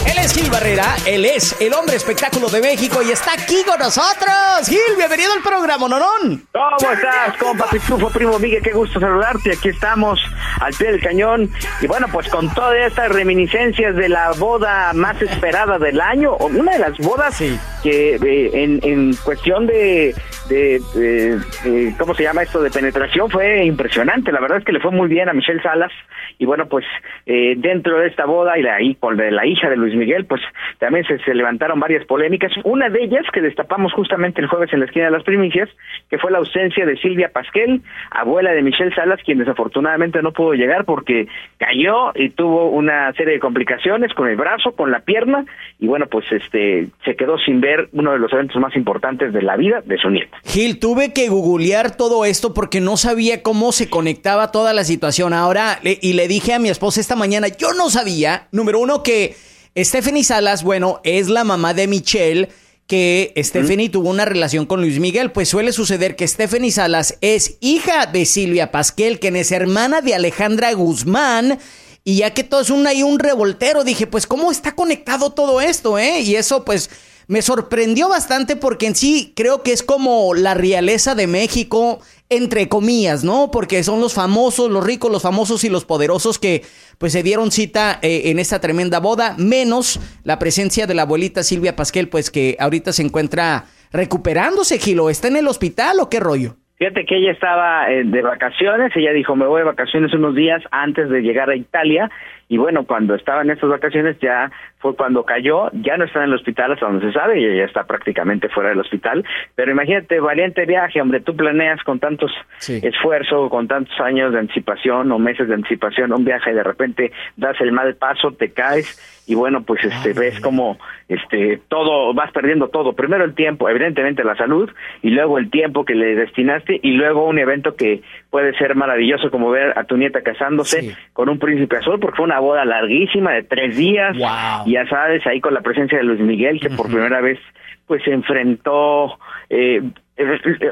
Él 0.06 0.18
es 0.18 0.34
Gil 0.34 0.50
Barrera, 0.50 0.96
él 1.06 1.26
es 1.26 1.56
el 1.60 1.74
hombre 1.74 1.96
espectáculo 1.96 2.50
de 2.50 2.62
México 2.62 3.02
y 3.02 3.12
está 3.12 3.34
aquí 3.34 3.64
con 3.66 3.80
nosotros. 3.80 4.68
Gil, 4.68 4.96
bienvenido 4.98 5.34
al 5.34 5.42
programa, 5.42 5.88
Nonón. 5.88 6.48
¿Cómo 6.52 6.92
estás, 6.92 7.38
compa 7.38 7.70
Pitufo, 7.70 8.10
primo 8.10 8.40
Miguel? 8.40 8.62
Qué 8.64 8.72
gusto 8.72 9.00
saludarte. 9.00 9.54
Aquí 9.54 9.70
estamos 9.70 10.20
al 10.60 10.74
pie 10.74 10.92
del 10.92 11.02
cañón. 11.02 11.52
Y 11.82 11.88
bueno, 11.88 12.08
pues 12.12 12.30
con 12.30 12.54
todas 12.54 12.76
estas 12.88 13.10
reminiscencias 13.10 13.96
de 13.96 14.10
la 14.10 14.32
boda 14.32 14.94
más 14.94 15.22
esperada 15.22 15.78
del 15.78 16.02
año, 16.02 16.36
una 16.38 16.74
de 16.74 16.80
las 16.80 16.98
bodas 16.98 17.38
que 17.84 18.16
eh, 18.16 18.52
en, 18.54 18.80
en 18.84 19.16
cuestión 19.24 19.68
de 19.68 20.16
de, 20.52 21.94
¿cómo 21.98 22.14
se 22.14 22.24
llama 22.24 22.44
esto? 22.44 22.62
De 22.62 22.70
penetración 22.70 23.30
fue 23.30 23.64
impresionante. 23.66 24.32
La 24.32 24.42
verdad 24.42 24.60
es 24.60 24.66
que 24.66 24.74
le 24.74 24.80
fue 24.80 24.92
muy 24.92 25.08
bien 25.08 25.30
a 25.30 25.34
Michelle 25.34 25.62
Salas. 25.62 25.92
Y 26.38 26.46
bueno, 26.46 26.68
pues 26.68 26.86
eh, 27.26 27.56
dentro 27.58 28.00
de 28.00 28.08
esta 28.08 28.26
boda 28.26 28.58
y 28.58 28.64
la, 28.64 28.78
con 29.00 29.18
la 29.18 29.46
hija 29.46 29.70
de 29.70 29.78
Luis 29.78 29.96
Miguel, 29.96 30.26
pues 30.26 30.42
también 30.80 31.06
se, 31.06 31.20
se, 31.20 31.34
levantaron 31.34 31.80
varias 31.80 32.06
polémicas. 32.06 32.52
Una 32.64 32.90
de 32.90 33.04
ellas 33.04 33.26
que 33.32 33.42
destapamos 33.42 33.94
justamente 33.94 34.42
el 34.42 34.48
jueves 34.48 34.74
en 34.74 34.80
la 34.80 34.86
esquina 34.86 35.06
de 35.06 35.12
las 35.12 35.24
primicias, 35.24 35.70
que 36.10 36.18
fue 36.18 36.32
la 36.32 36.40
ausencia 36.40 36.86
de 36.86 36.98
Silvia 36.98 37.30
Pasquel, 37.32 37.82
abuela 38.10 38.52
de 38.52 38.62
Michelle 38.62 38.94
Salas, 38.94 39.20
quien 39.24 39.38
desafortunadamente 39.38 40.22
no 40.22 40.32
pudo 40.32 40.54
llegar 40.54 40.86
porque 40.86 41.28
cayó 41.58 42.12
y 42.16 42.30
tuvo 42.30 42.70
una 42.70 43.14
serie 43.14 43.34
de 43.34 43.40
complicaciones 43.40 44.14
con 44.14 44.28
el 44.28 44.36
brazo, 44.36 44.76
con 44.76 44.92
la 44.92 45.02
pierna, 45.02 45.46
y 45.80 45.88
bueno, 45.88 46.08
pues 46.08 46.26
este 46.32 46.88
se 47.06 47.16
quedó 47.16 47.38
sin 47.38 47.62
ver 47.62 47.90
uno 47.94 48.14
de 48.14 48.20
los 48.20 48.32
eventos 48.34 48.60
más 48.60 48.76
importantes 48.76 49.34
de 49.34 49.42
la 49.42 49.56
vida 49.56 49.82
de 49.86 49.98
su 49.98 50.10
nieta. 50.10 50.41
Gil, 50.44 50.80
tuve 50.80 51.14
que 51.14 51.30
googlear 51.30 51.96
todo 51.96 52.26
esto 52.26 52.54
porque 52.54 52.82
no 52.82 52.98
sabía 52.98 53.44
cómo 53.44 53.72
se 53.72 53.90
conectaba 53.90 54.52
toda 54.52 54.74
la 54.74 54.84
situación. 54.84 55.34
Ahora, 55.34 55.80
y 55.84 56.14
le 56.14 56.28
dije 56.28 56.54
a 56.54 56.60
mi 56.60 56.70
esposa 56.70 57.00
esta 57.00 57.16
mañana, 57.16 57.48
yo 57.48 57.74
no 57.74 57.90
sabía, 57.90 58.48
número 58.52 58.80
uno, 58.80 59.04
que 59.04 59.36
Stephanie 59.78 60.24
Salas, 60.24 60.64
bueno, 60.64 61.00
es 61.04 61.30
la 61.30 61.44
mamá 61.44 61.74
de 61.74 61.88
Michelle 61.88 62.50
que 62.88 63.34
Stephanie 63.38 63.88
tuvo 63.88 64.10
una 64.10 64.26
relación 64.26 64.66
con 64.66 64.82
Luis 64.82 65.00
Miguel, 65.00 65.32
pues 65.32 65.48
suele 65.48 65.72
suceder 65.72 66.18
que 66.18 66.28
Stephanie 66.28 66.72
Salas 66.72 67.18
es 67.22 67.56
hija 67.62 68.06
de 68.06 68.26
Silvia 68.26 68.70
Pasquel, 68.70 69.18
quien 69.22 69.38
es 69.38 69.54
hermana 69.54 70.02
de 70.02 70.14
Alejandra 70.14 70.74
Guzmán, 70.74 71.58
y 72.04 72.18
ya 72.18 72.34
que 72.34 72.44
todo 72.44 72.60
es 72.60 72.70
un, 72.70 72.86
ahí 72.86 73.02
un 73.02 73.18
revoltero, 73.18 73.86
dije, 73.86 74.08
pues 74.08 74.28
cómo 74.28 74.52
está 74.52 74.76
conectado 74.76 75.30
todo 75.30 75.62
esto, 75.62 75.98
¿eh? 75.98 76.20
Y 76.20 76.36
eso 76.36 76.66
pues 76.66 76.90
me 77.28 77.42
sorprendió 77.42 78.10
bastante 78.10 78.56
porque 78.56 78.88
en 78.88 78.96
sí 78.96 79.34
creo 79.36 79.64
que 79.64 79.72
es 79.72 79.84
como 79.84 80.34
la 80.34 80.54
realeza 80.54 81.16
de 81.16 81.28
México, 81.28 82.00
entre 82.30 82.70
comillas, 82.70 83.24
¿no? 83.24 83.52
Porque 83.52 83.84
son 83.84 84.00
los 84.00 84.14
famosos, 84.14 84.70
los 84.70 84.86
ricos, 84.86 85.12
los 85.12 85.22
famosos 85.22 85.64
y 85.64 85.70
los 85.70 85.86
poderosos 85.86 86.40
que 86.40 86.64
pues 86.98 87.12
se 87.14 87.24
dieron 87.24 87.52
cita 87.52 88.00
eh, 88.02 88.24
en 88.26 88.40
esta 88.40 88.62
tremenda 88.62 89.00
boda, 89.00 89.36
menos 89.38 90.00
la 90.24 90.40
presencia 90.40 90.88
de 90.88 90.94
la 90.94 91.04
abuelita 91.04 91.44
Silvia 91.44 91.76
Pasquel, 91.76 92.10
pues 92.10 92.32
que 92.32 92.56
ahorita 92.60 92.94
se 92.94 93.04
encuentra 93.04 93.66
recuperándose, 93.92 94.80
Gilo. 94.80 95.10
¿Está 95.10 95.28
en 95.28 95.38
el 95.38 95.48
hospital 95.48 96.00
o 96.00 96.10
qué 96.10 96.20
rollo? 96.20 96.56
Fíjate 96.82 97.06
que 97.06 97.18
ella 97.18 97.32
estaba 97.32 97.92
eh, 97.92 98.04
de 98.04 98.22
vacaciones, 98.24 98.92
ella 98.96 99.12
dijo, 99.12 99.36
me 99.36 99.46
voy 99.46 99.60
de 99.60 99.66
vacaciones 99.66 100.14
unos 100.16 100.34
días 100.34 100.64
antes 100.72 101.10
de 101.10 101.22
llegar 101.22 101.50
a 101.50 101.56
Italia 101.56 102.10
y 102.52 102.58
bueno, 102.58 102.84
cuando 102.86 103.16
estaba 103.16 103.44
en 103.44 103.50
estas 103.50 103.70
vacaciones 103.70 104.20
ya 104.20 104.52
fue 104.80 104.94
cuando 104.94 105.24
cayó, 105.24 105.70
ya 105.72 105.96
no 105.96 106.04
está 106.04 106.20
en 106.20 106.26
el 106.26 106.34
hospital 106.34 106.74
hasta 106.74 106.86
donde 106.86 107.08
se 107.08 107.14
sabe, 107.18 107.40
y 107.40 107.58
ya 107.58 107.64
está 107.64 107.86
prácticamente 107.86 108.50
fuera 108.50 108.72
del 108.72 108.80
hospital, 108.80 109.24
pero 109.56 109.72
imagínate, 109.72 110.20
valiente 110.20 110.66
viaje, 110.66 111.00
hombre, 111.00 111.22
tú 111.22 111.34
planeas 111.34 111.82
con 111.84 112.00
tantos 112.02 112.30
esfuerzo, 112.68 113.48
con 113.48 113.70
tantos 113.70 113.98
años 114.02 114.34
de 114.34 114.40
anticipación 114.40 115.10
o 115.14 115.18
meses 115.18 115.48
de 115.48 115.54
anticipación 115.54 116.12
un 116.12 116.26
viaje 116.26 116.52
y 116.52 116.56
de 116.56 116.64
repente 116.64 117.14
das 117.38 117.56
el 117.62 117.72
mal 117.72 117.96
paso, 117.96 118.34
te 118.34 118.52
caes 118.52 119.21
y 119.28 119.36
bueno, 119.36 119.64
pues 119.64 119.84
este 119.84 120.14
ves 120.14 120.40
como 120.40 120.78
este 121.08 121.60
todo 121.68 122.14
vas 122.14 122.32
perdiendo 122.32 122.70
todo, 122.70 122.94
primero 122.94 123.24
el 123.24 123.36
tiempo, 123.36 123.70
evidentemente 123.70 124.24
la 124.24 124.36
salud 124.36 124.70
y 125.02 125.10
luego 125.10 125.38
el 125.38 125.50
tiempo 125.50 125.86
que 125.86 125.96
le 125.96 126.16
destinaste 126.16 126.80
y 126.82 126.92
luego 126.92 127.28
un 127.28 127.40
evento 127.40 127.76
que 127.76 128.02
puede 128.30 128.58
ser 128.58 128.76
maravilloso 128.76 129.32
como 129.32 129.50
ver 129.50 129.78
a 129.78 129.84
tu 129.84 129.98
nieta 129.98 130.22
casándose 130.22 130.96
con 131.14 131.30
un 131.30 131.40
príncipe 131.40 131.78
azul 131.78 132.00
porque 132.00 132.18
fue 132.18 132.26
una 132.26 132.40
boda 132.40 132.66
larguísima 132.66 133.32
de 133.34 133.44
tres 133.44 133.78
días. 133.78 134.18
Ya 134.66 134.88
sabes, 134.90 135.26
ahí 135.28 135.42
con 135.42 135.54
la 135.54 135.62
presencia 135.62 135.98
de 135.98 136.04
Luis 136.04 136.20
Miguel, 136.20 136.60
que 136.60 136.70
por 136.70 136.88
primera 136.88 137.22
vez 137.22 137.40
pues 137.88 138.04
se 138.04 138.14
enfrentó 138.14 139.20
eh, 139.50 139.82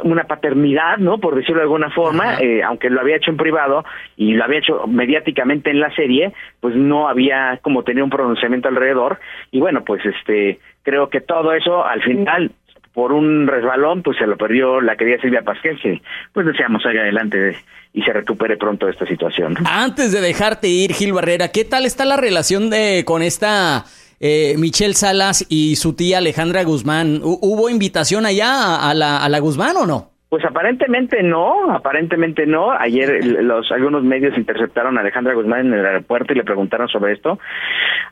una 0.03 0.23
paternidad, 0.25 0.97
¿no? 0.97 1.17
Por 1.19 1.35
decirlo 1.35 1.57
de 1.57 1.63
alguna 1.63 1.89
forma, 1.89 2.39
eh, 2.39 2.63
aunque 2.63 2.89
lo 2.89 3.01
había 3.01 3.17
hecho 3.17 3.31
en 3.31 3.37
privado 3.37 3.83
y 4.17 4.33
lo 4.33 4.43
había 4.43 4.59
hecho 4.59 4.87
mediáticamente 4.87 5.69
en 5.69 5.79
la 5.79 5.93
serie, 5.95 6.33
pues 6.59 6.75
no 6.75 7.07
había 7.07 7.59
como 7.61 7.83
tenía 7.83 8.03
un 8.03 8.09
pronunciamiento 8.09 8.67
alrededor 8.67 9.19
y 9.51 9.59
bueno, 9.59 9.83
pues 9.83 10.05
este 10.05 10.59
creo 10.83 11.09
que 11.09 11.21
todo 11.21 11.53
eso 11.53 11.85
al 11.85 12.01
final 12.01 12.51
por 12.93 13.11
un 13.11 13.47
resbalón 13.47 14.03
pues 14.03 14.17
se 14.17 14.27
lo 14.27 14.37
perdió 14.37 14.81
la 14.81 14.95
querida 14.95 15.21
Silvia 15.21 15.43
Pasquel 15.43 15.79
que 15.79 16.01
pues 16.33 16.45
deseamos 16.45 16.83
salga 16.83 17.01
adelante 17.01 17.55
y 17.93 18.01
se 18.01 18.13
recupere 18.13 18.57
pronto 18.57 18.87
esta 18.87 19.05
situación. 19.05 19.55
Antes 19.65 20.11
de 20.11 20.21
dejarte 20.21 20.67
ir, 20.67 20.93
Gil 20.93 21.13
Barrera, 21.13 21.49
¿qué 21.49 21.65
tal 21.65 21.85
está 21.85 22.05
la 22.05 22.17
relación 22.17 22.69
de 22.69 23.03
con 23.05 23.21
esta 23.21 23.85
eh, 24.19 24.55
Michelle 24.57 24.93
Salas 24.93 25.45
y 25.49 25.75
su 25.75 25.93
tía 25.93 26.17
Alejandra 26.19 26.63
Guzmán? 26.63 27.21
¿Hubo 27.23 27.69
invitación 27.69 28.25
allá 28.25 28.89
a 28.89 28.93
la, 28.93 29.17
a 29.17 29.29
la 29.29 29.39
Guzmán 29.39 29.77
o 29.77 29.85
no? 29.85 30.09
Pues 30.29 30.45
aparentemente 30.45 31.23
no, 31.23 31.71
aparentemente 31.71 32.45
no. 32.45 32.69
Ayer 32.69 33.25
los 33.41 33.71
algunos 33.71 34.03
medios 34.03 34.37
interceptaron 34.37 34.95
a 34.95 35.01
Alejandra 35.01 35.33
Guzmán 35.33 35.65
en 35.65 35.73
el 35.73 35.85
aeropuerto 35.85 36.33
y 36.33 36.35
le 36.35 36.43
preguntaron 36.43 36.87
sobre 36.87 37.13
esto. 37.13 37.39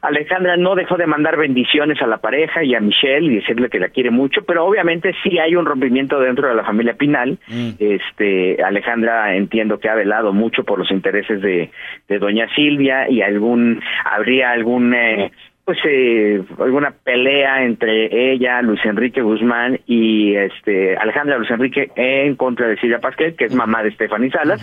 Alejandra 0.01 0.57
no 0.57 0.73
dejó 0.73 0.97
de 0.97 1.05
mandar 1.05 1.37
bendiciones 1.37 2.01
a 2.01 2.07
la 2.07 2.17
pareja 2.17 2.63
y 2.63 2.73
a 2.73 2.79
Michelle 2.79 3.31
y 3.31 3.35
decirle 3.35 3.69
que 3.69 3.79
la 3.79 3.89
quiere 3.89 4.09
mucho, 4.09 4.41
pero 4.45 4.65
obviamente 4.65 5.13
sí 5.21 5.37
hay 5.37 5.55
un 5.55 5.67
rompimiento 5.67 6.19
dentro 6.19 6.47
de 6.47 6.55
la 6.55 6.63
familia 6.63 6.95
Pinal. 6.95 7.37
Mm. 7.49 7.69
Este 7.77 8.63
Alejandra 8.63 9.35
entiendo 9.35 9.79
que 9.79 9.87
ha 9.87 9.93
velado 9.93 10.33
mucho 10.33 10.63
por 10.63 10.79
los 10.79 10.89
intereses 10.89 11.39
de, 11.39 11.69
de 12.07 12.17
doña 12.17 12.47
Silvia 12.55 13.07
y 13.11 13.21
algún 13.21 13.79
habría 14.03 14.49
algún 14.49 14.91
eh, 14.95 15.31
pues 15.67 15.79
eh, 15.83 16.41
alguna 16.59 16.91
pelea 16.91 17.65
entre 17.65 18.31
ella, 18.31 18.61
Luis 18.61 18.79
Enrique 18.85 19.21
Guzmán 19.21 19.81
y 19.85 20.33
este 20.33 20.95
Alejandra 20.95 21.37
Luis 21.37 21.51
Enrique 21.51 21.91
en 21.97 22.37
contra 22.37 22.69
de 22.69 22.77
Silvia 22.77 22.99
Pasquel, 22.99 23.35
que 23.35 23.43
es 23.43 23.53
mamá 23.53 23.83
de 23.83 23.91
Stephanie 23.91 24.31
Salas. 24.31 24.61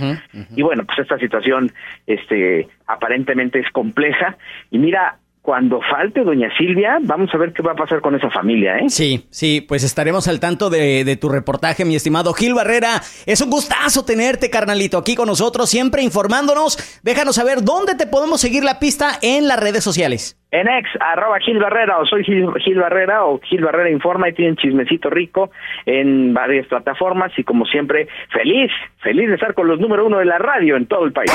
Y 0.56 0.62
bueno, 0.62 0.84
pues 0.86 1.00
esta 1.00 1.18
situación 1.18 1.70
este 2.06 2.68
aparentemente 2.86 3.58
es 3.58 3.70
compleja 3.70 4.38
y 4.70 4.78
mira, 4.78 5.18
cuando 5.42 5.78
falte 5.82 6.24
doña 6.24 6.48
Silvia, 6.56 6.96
vamos 7.02 7.28
a 7.34 7.36
ver 7.36 7.52
qué 7.52 7.60
va 7.60 7.72
a 7.72 7.76
pasar 7.76 8.00
con 8.00 8.14
esa 8.14 8.30
familia, 8.30 8.78
¿eh? 8.78 8.88
Sí, 8.88 9.26
sí, 9.28 9.60
pues 9.60 9.84
estaremos 9.84 10.26
al 10.26 10.40
tanto 10.40 10.70
de, 10.70 11.04
de, 11.04 11.16
tu 11.18 11.28
reportaje, 11.28 11.84
mi 11.84 11.96
estimado 11.96 12.32
Gil 12.32 12.54
Barrera. 12.54 13.02
Es 13.26 13.42
un 13.42 13.50
gustazo 13.50 14.06
tenerte, 14.06 14.48
carnalito, 14.48 14.96
aquí 14.96 15.14
con 15.14 15.26
nosotros, 15.26 15.68
siempre 15.68 16.02
informándonos. 16.02 16.78
Déjanos 17.02 17.36
saber 17.36 17.62
dónde 17.62 17.94
te 17.94 18.06
podemos 18.06 18.40
seguir 18.40 18.64
la 18.64 18.78
pista 18.78 19.18
en 19.20 19.46
las 19.46 19.60
redes 19.60 19.84
sociales. 19.84 20.38
En 20.54 20.68
ex, 20.68 20.88
arroba 21.00 21.40
Gil 21.40 21.58
Barrera, 21.58 21.98
o 21.98 22.06
soy 22.06 22.22
Gil, 22.22 22.46
Barrera, 22.76 23.24
o 23.24 23.40
Gil 23.40 23.64
Barrera 23.64 23.90
Informa, 23.90 24.28
y 24.28 24.34
tienen 24.34 24.54
chismecito 24.54 25.10
rico 25.10 25.50
en 25.84 26.32
varias 26.32 26.68
plataformas, 26.68 27.32
y 27.36 27.42
como 27.42 27.64
siempre, 27.64 28.06
feliz, 28.32 28.70
feliz 29.02 29.26
de 29.26 29.34
estar 29.34 29.52
con 29.54 29.66
los 29.66 29.80
número 29.80 30.06
uno 30.06 30.18
de 30.18 30.26
la 30.26 30.38
radio 30.38 30.76
en 30.76 30.86
todo 30.86 31.06
el 31.06 31.12
país. 31.12 31.32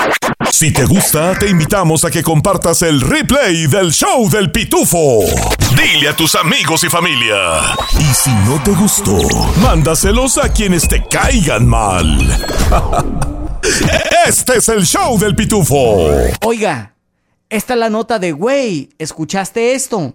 Si 0.51 0.71
te 0.71 0.85
gusta, 0.85 1.37
te 1.37 1.49
invitamos 1.49 2.05
a 2.05 2.11
que 2.11 2.23
compartas 2.23 2.81
el 2.81 3.01
replay 3.01 3.67
del 3.67 3.91
show 3.91 4.29
del 4.29 4.53
pitufo. 4.53 5.19
Dile 5.75 6.07
a 6.07 6.15
tus 6.15 6.35
amigos 6.35 6.85
y 6.85 6.89
familia. 6.89 7.59
Y 7.99 8.13
si 8.13 8.31
no 8.47 8.63
te 8.63 8.71
gustó, 8.71 9.17
mándaselos 9.61 10.37
a 10.37 10.53
quienes 10.53 10.87
te 10.87 11.03
caigan 11.11 11.67
mal. 11.67 12.05
Este 14.25 14.59
es 14.59 14.69
el 14.69 14.85
show 14.85 15.19
del 15.19 15.35
pitufo. 15.35 16.07
Oiga. 16.45 16.93
Esta 17.49 17.73
es 17.73 17.79
la 17.79 17.89
nota 17.89 18.19
de, 18.19 18.31
güey, 18.31 18.89
¿escuchaste 18.99 19.73
esto? 19.73 20.13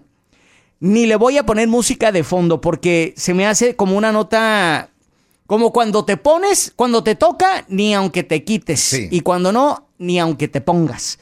Ni 0.79 1.05
le 1.05 1.17
voy 1.17 1.37
a 1.37 1.45
poner 1.45 1.67
música 1.67 2.11
de 2.11 2.23
fondo 2.23 2.61
porque 2.61 3.13
se 3.17 3.33
me 3.33 3.45
hace 3.45 3.75
como 3.75 3.97
una 3.97 4.11
nota, 4.11 4.89
como 5.45 5.73
cuando 5.73 6.05
te 6.05 6.15
pones, 6.15 6.71
cuando 6.75 7.03
te 7.03 7.15
toca, 7.15 7.65
ni 7.67 7.93
aunque 7.93 8.23
te 8.23 8.43
quites. 8.43 8.93
Y 9.11 9.19
cuando 9.21 9.51
no, 9.51 9.89
ni 9.97 10.19
aunque 10.19 10.47
te 10.47 10.61
pongas. 10.61 11.19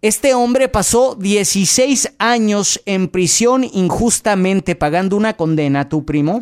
Este 0.00 0.34
hombre 0.34 0.68
pasó 0.68 1.14
16 1.14 2.14
años 2.18 2.82
en 2.86 3.06
prisión 3.06 3.62
injustamente 3.62 4.74
pagando 4.74 5.16
una 5.16 5.36
condena, 5.36 5.88
tu 5.88 6.04
primo, 6.04 6.40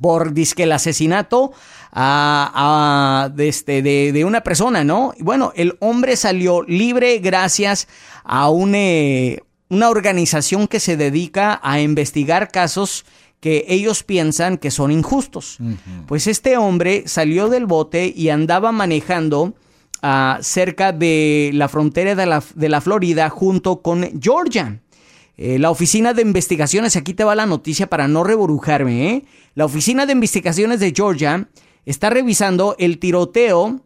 por 0.00 0.32
disque 0.32 0.64
el 0.64 0.72
asesinato 0.72 1.52
a, 1.92 3.30
de, 3.34 3.48
este, 3.48 3.82
de, 3.82 4.24
una 4.24 4.42
persona, 4.42 4.84
¿no? 4.84 5.14
bueno, 5.20 5.52
el 5.56 5.76
hombre 5.80 6.16
salió 6.16 6.62
libre 6.62 7.18
gracias 7.18 7.88
a 8.24 8.50
eh, 8.74 9.40
una 9.68 9.90
organización 9.90 10.68
que 10.68 10.80
se 10.80 10.96
dedica 10.96 11.60
a 11.62 11.80
investigar 11.80 12.50
casos 12.50 13.04
que 13.40 13.64
ellos 13.68 14.02
piensan 14.02 14.58
que 14.58 14.70
son 14.70 14.90
injustos. 14.90 15.58
Pues 16.06 16.26
este 16.26 16.56
hombre 16.56 17.04
salió 17.06 17.48
del 17.48 17.66
bote 17.66 18.12
y 18.14 18.30
andaba 18.30 18.72
manejando 18.72 19.54
ah, 20.02 20.38
cerca 20.42 20.92
de 20.92 21.50
la 21.54 21.68
frontera 21.68 22.14
de 22.14 22.26
la, 22.26 22.42
de 22.54 22.68
la 22.68 22.80
Florida 22.80 23.28
junto 23.30 23.80
con 23.80 24.20
Georgia. 24.20 24.80
Eh, 25.40 25.60
la 25.60 25.70
Oficina 25.70 26.14
de 26.14 26.22
Investigaciones, 26.22 26.96
aquí 26.96 27.14
te 27.14 27.22
va 27.22 27.36
la 27.36 27.46
noticia 27.46 27.86
para 27.86 28.08
no 28.08 28.24
reburujarme, 28.24 29.10
¿eh? 29.10 29.24
La 29.54 29.66
Oficina 29.66 30.04
de 30.04 30.12
Investigaciones 30.12 30.80
de 30.80 30.92
Georgia 30.94 31.48
está 31.86 32.10
revisando 32.10 32.74
el 32.80 32.98
tiroteo 32.98 33.80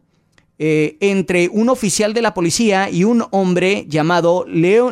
eh, 0.57 0.97
entre 0.99 1.49
un 1.49 1.69
oficial 1.69 2.15
de 2.15 2.23
la 2.23 2.33
policía 2.33 2.89
y 2.89 3.03
un 3.03 3.23
hombre 3.29 3.85
llamado 3.87 4.45
Leonard 4.47 4.89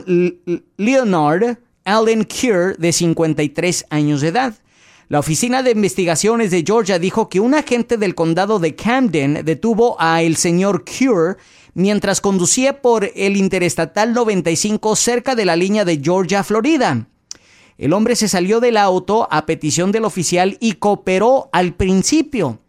Allen 1.83 2.25
Cure, 2.25 2.75
de 2.77 2.91
53 2.91 3.87
años 3.89 4.21
de 4.21 4.27
edad. 4.27 4.53
La 5.09 5.19
Oficina 5.19 5.63
de 5.63 5.71
Investigaciones 5.71 6.51
de 6.51 6.63
Georgia 6.65 6.99
dijo 6.99 7.27
que 7.27 7.39
un 7.39 7.55
agente 7.55 7.97
del 7.97 8.13
condado 8.13 8.59
de 8.59 8.75
Camden 8.75 9.41
detuvo 9.43 9.95
a 9.99 10.21
el 10.21 10.35
señor 10.35 10.85
Cure 10.85 11.37
mientras 11.73 12.21
conducía 12.21 12.81
por 12.81 13.11
el 13.15 13.37
Interestatal 13.37 14.13
95 14.13 14.95
cerca 14.95 15.35
de 15.35 15.45
la 15.45 15.55
línea 15.55 15.85
de 15.85 15.99
Georgia, 16.03 16.43
Florida. 16.43 17.07
El 17.77 17.93
hombre 17.93 18.15
se 18.15 18.27
salió 18.27 18.59
del 18.59 18.77
auto 18.77 19.27
a 19.31 19.45
petición 19.45 19.91
del 19.91 20.05
oficial 20.05 20.57
y 20.59 20.73
cooperó 20.73 21.49
al 21.51 21.73
principio 21.73 22.59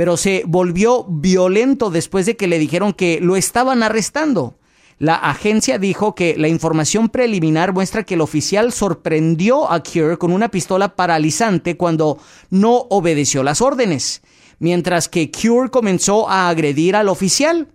pero 0.00 0.16
se 0.16 0.44
volvió 0.46 1.04
violento 1.06 1.90
después 1.90 2.24
de 2.24 2.34
que 2.34 2.46
le 2.46 2.58
dijeron 2.58 2.94
que 2.94 3.20
lo 3.20 3.36
estaban 3.36 3.82
arrestando. 3.82 4.56
La 4.96 5.16
agencia 5.16 5.78
dijo 5.78 6.14
que 6.14 6.36
la 6.38 6.48
información 6.48 7.10
preliminar 7.10 7.74
muestra 7.74 8.04
que 8.04 8.14
el 8.14 8.22
oficial 8.22 8.72
sorprendió 8.72 9.70
a 9.70 9.82
Cure 9.82 10.16
con 10.16 10.32
una 10.32 10.50
pistola 10.50 10.96
paralizante 10.96 11.76
cuando 11.76 12.16
no 12.48 12.86
obedeció 12.88 13.42
las 13.42 13.60
órdenes, 13.60 14.22
mientras 14.58 15.10
que 15.10 15.30
Cure 15.30 15.68
comenzó 15.68 16.30
a 16.30 16.48
agredir 16.48 16.96
al 16.96 17.10
oficial. 17.10 17.68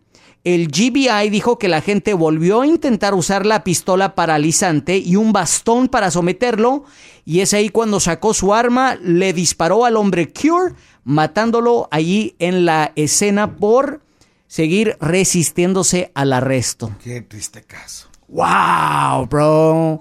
El 0.46 0.68
GBI 0.68 1.32
dijo 1.32 1.58
que 1.58 1.68
la 1.68 1.82
gente 1.82 2.14
volvió 2.14 2.62
a 2.62 2.68
intentar 2.68 3.16
usar 3.16 3.48
la 3.48 3.64
pistola 3.64 4.14
paralizante 4.14 4.96
y 5.00 5.16
un 5.16 5.34
bastón 5.34 5.88
para 5.88 6.12
someterlo, 6.12 6.86
y 7.26 7.40
es 7.40 7.52
ahí 7.56 7.70
cuando 7.70 8.00
sacó 8.00 8.36
su 8.36 8.54
arma, 8.54 8.94
le 9.02 9.34
disparó 9.34 9.86
al 9.86 9.98
hombre 9.98 10.32
Cure, 10.32 10.76
matándolo 11.04 11.88
allí 11.90 12.36
en 12.38 12.64
la 12.64 12.92
escena 12.96 13.56
por 13.56 14.02
seguir 14.48 14.98
resistiéndose 15.02 16.12
al 16.14 16.32
arresto. 16.32 16.92
Qué 17.04 17.22
triste 17.22 17.64
caso. 17.64 18.08
Wow, 18.28 19.26
bro. 19.26 20.00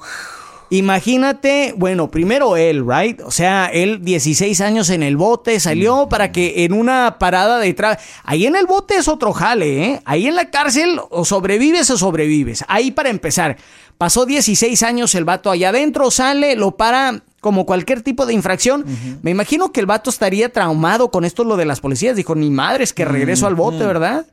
Imagínate, 0.71 1.75
bueno, 1.77 2.11
primero 2.11 2.57
él, 2.57 2.85
right? 2.87 3.21
O 3.21 3.31
sea, 3.31 3.67
él 3.67 4.01
16 4.03 4.61
años 4.61 4.91
en 4.91 5.03
el 5.03 5.17
bote, 5.17 5.61
salió 5.61 6.09
para 6.09 6.33
que 6.33 6.65
en 6.65 6.73
una 6.73 7.19
parada 7.19 7.59
de 7.59 7.75
Ahí 8.23 8.47
en 8.47 8.57
el 8.57 8.67
bote 8.67 8.97
es 8.97 9.09
otro 9.09 9.33
jale, 9.33 9.85
¿eh? 9.85 10.01
Ahí 10.05 10.27
en 10.27 10.35
la 10.35 10.51
cárcel 10.51 11.01
o 11.11 11.25
sobrevives 11.25 11.91
o 11.91 11.99
sobrevives. 11.99 12.65
Ahí 12.69 12.91
para 12.91 13.11
empezar. 13.11 13.57
Pasó 13.99 14.27
16 14.27 14.83
años 14.83 15.15
el 15.15 15.25
vato 15.25 15.51
allá 15.51 15.69
adentro, 15.69 16.11
sale, 16.11 16.57
lo 16.57 16.77
para 16.77 17.23
como 17.41 17.67
cualquier 17.67 18.01
tipo 18.01 18.25
de 18.25 18.33
infracción. 18.33 18.87
Me 19.23 19.31
imagino 19.31 19.71
que 19.71 19.81
el 19.81 19.87
vato 19.87 20.09
estaría 20.09 20.51
traumado 20.51 21.11
con 21.11 21.25
esto 21.25 21.45
lo 21.45 21.57
de 21.57 21.67
las 21.67 21.81
policías. 21.81 22.17
Dijo, 22.17 22.35
ni 22.35 22.51
madre, 22.51 22.85
es 22.85 22.95
que 22.95 23.05
regreso 23.05 23.47
al 23.47 23.55
bote, 23.55 23.85
¿verdad? 23.85 24.27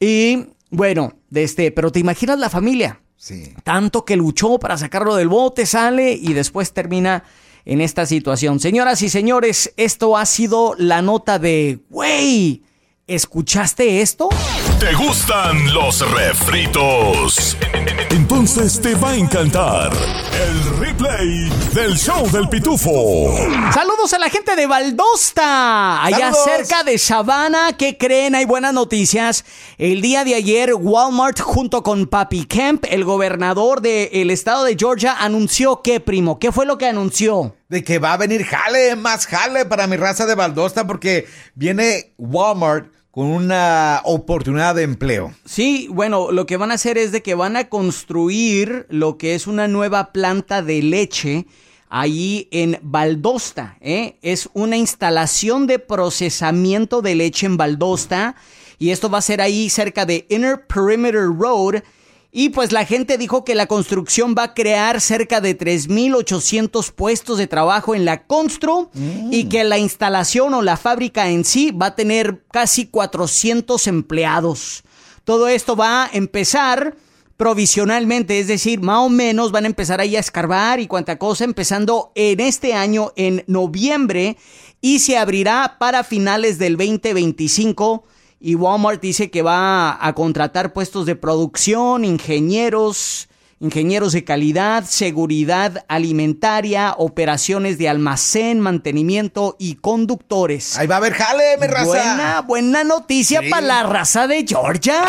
Y 0.00 0.46
bueno, 0.70 1.14
de 1.30 1.44
este, 1.44 1.70
pero 1.70 1.92
te 1.92 2.00
imaginas 2.00 2.38
la 2.38 2.50
familia. 2.50 3.00
Sí. 3.16 3.54
Tanto 3.64 4.04
que 4.04 4.16
luchó 4.16 4.58
para 4.58 4.76
sacarlo 4.76 5.16
del 5.16 5.28
bote, 5.28 5.66
sale 5.66 6.12
y 6.12 6.32
después 6.32 6.72
termina 6.72 7.24
en 7.64 7.80
esta 7.80 8.06
situación. 8.06 8.60
Señoras 8.60 9.02
y 9.02 9.08
señores, 9.08 9.72
esto 9.76 10.16
ha 10.16 10.26
sido 10.26 10.74
la 10.78 11.02
nota 11.02 11.38
de, 11.38 11.80
güey, 11.90 12.62
¿escuchaste 13.06 14.00
esto? 14.00 14.28
¿Te 14.78 14.92
gustan 14.94 15.72
los 15.72 16.08
refritos? 16.12 17.56
Entonces 18.10 18.80
te 18.80 18.94
va 18.94 19.10
a 19.10 19.16
encantar 19.16 19.90
el 19.92 20.78
replay 20.78 21.48
del 21.74 21.96
show 21.96 22.30
del 22.30 22.48
pitufo. 22.48 23.34
Saludos 23.72 24.12
a 24.12 24.18
la 24.18 24.28
gente 24.28 24.54
de 24.54 24.66
Valdosta, 24.66 26.04
allá 26.04 26.32
Saludos. 26.32 26.44
cerca 26.44 26.84
de 26.84 26.98
Savannah. 26.98 27.72
¿Qué 27.78 27.96
creen? 27.96 28.34
Hay 28.34 28.44
buenas 28.44 28.74
noticias. 28.74 29.44
El 29.78 30.02
día 30.02 30.24
de 30.24 30.34
ayer, 30.34 30.74
Walmart 30.74 31.40
junto 31.40 31.82
con 31.82 32.06
Papi 32.06 32.44
Kemp, 32.44 32.84
el 32.90 33.04
gobernador 33.04 33.80
del 33.80 34.30
estado 34.30 34.64
de 34.64 34.76
Georgia, 34.78 35.16
anunció 35.18 35.80
que, 35.82 36.00
primo, 36.00 36.38
¿qué 36.38 36.52
fue 36.52 36.66
lo 36.66 36.76
que 36.76 36.86
anunció? 36.86 37.56
De 37.68 37.82
que 37.82 37.98
va 37.98 38.12
a 38.12 38.16
venir 38.18 38.44
jale, 38.44 38.94
más 38.94 39.26
jale 39.26 39.64
para 39.64 39.86
mi 39.86 39.96
raza 39.96 40.26
de 40.26 40.34
Valdosta 40.34 40.86
porque 40.86 41.26
viene 41.54 42.14
Walmart 42.18 42.92
con 43.16 43.28
una 43.28 44.02
oportunidad 44.04 44.74
de 44.74 44.82
empleo. 44.82 45.32
Sí, 45.46 45.88
bueno, 45.90 46.32
lo 46.32 46.44
que 46.44 46.58
van 46.58 46.70
a 46.70 46.74
hacer 46.74 46.98
es 46.98 47.12
de 47.12 47.22
que 47.22 47.34
van 47.34 47.56
a 47.56 47.70
construir 47.70 48.84
lo 48.90 49.16
que 49.16 49.34
es 49.34 49.46
una 49.46 49.68
nueva 49.68 50.12
planta 50.12 50.60
de 50.60 50.82
leche 50.82 51.46
ahí 51.88 52.46
en 52.50 52.78
Valdosta. 52.82 53.78
¿eh? 53.80 54.18
Es 54.20 54.50
una 54.52 54.76
instalación 54.76 55.66
de 55.66 55.78
procesamiento 55.78 57.00
de 57.00 57.14
leche 57.14 57.46
en 57.46 57.56
Valdosta 57.56 58.36
y 58.78 58.90
esto 58.90 59.08
va 59.08 59.16
a 59.16 59.22
ser 59.22 59.40
ahí 59.40 59.70
cerca 59.70 60.04
de 60.04 60.26
Inner 60.28 60.66
Perimeter 60.66 61.22
Road. 61.22 61.76
Y 62.38 62.50
pues 62.50 62.70
la 62.70 62.84
gente 62.84 63.16
dijo 63.16 63.46
que 63.46 63.54
la 63.54 63.66
construcción 63.66 64.34
va 64.36 64.42
a 64.42 64.52
crear 64.52 65.00
cerca 65.00 65.40
de 65.40 65.56
3.800 65.56 66.92
puestos 66.92 67.38
de 67.38 67.46
trabajo 67.46 67.94
en 67.94 68.04
la 68.04 68.26
Constru 68.26 68.90
y 69.30 69.44
que 69.44 69.64
la 69.64 69.78
instalación 69.78 70.52
o 70.52 70.60
la 70.60 70.76
fábrica 70.76 71.30
en 71.30 71.46
sí 71.46 71.70
va 71.70 71.86
a 71.86 71.94
tener 71.96 72.42
casi 72.52 72.88
400 72.88 73.86
empleados. 73.86 74.84
Todo 75.24 75.48
esto 75.48 75.76
va 75.76 76.04
a 76.04 76.10
empezar 76.12 76.98
provisionalmente, 77.38 78.38
es 78.38 78.48
decir, 78.48 78.82
más 78.82 78.98
o 78.98 79.08
menos 79.08 79.50
van 79.50 79.64
a 79.64 79.68
empezar 79.68 80.02
ahí 80.02 80.14
a 80.14 80.20
escarbar 80.20 80.78
y 80.78 80.88
cuanta 80.88 81.18
cosa 81.18 81.44
empezando 81.44 82.12
en 82.14 82.40
este 82.40 82.74
año, 82.74 83.14
en 83.16 83.44
noviembre, 83.46 84.36
y 84.82 84.98
se 84.98 85.16
abrirá 85.16 85.76
para 85.78 86.04
finales 86.04 86.58
del 86.58 86.76
2025. 86.76 88.04
Y 88.40 88.54
Walmart 88.54 89.00
dice 89.00 89.30
que 89.30 89.42
va 89.42 90.04
a 90.06 90.12
contratar 90.14 90.72
puestos 90.72 91.06
de 91.06 91.16
producción, 91.16 92.04
ingenieros, 92.04 93.28
ingenieros 93.58 94.12
de 94.12 94.22
calidad, 94.22 94.84
seguridad 94.86 95.84
alimentaria, 95.88 96.94
operaciones 96.98 97.78
de 97.78 97.88
almacén, 97.88 98.60
mantenimiento 98.60 99.56
y 99.58 99.76
conductores. 99.76 100.76
Ahí 100.76 100.86
va 100.86 100.96
a 100.96 100.98
haber 100.98 101.14
jale, 101.14 101.56
mi 101.60 101.66
raza. 101.66 101.84
Buena, 101.86 102.40
buena 102.42 102.84
noticia 102.84 103.40
Sí. 103.42 103.48
para 103.48 103.66
la 103.66 103.82
raza 103.84 104.26
de 104.26 104.44
Georgia. 104.46 105.02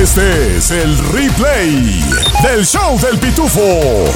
Este 0.00 0.56
es 0.56 0.70
el 0.70 0.96
replay 1.12 2.02
del 2.42 2.64
show 2.64 2.98
del 3.00 3.18
pitufo. 3.18 3.60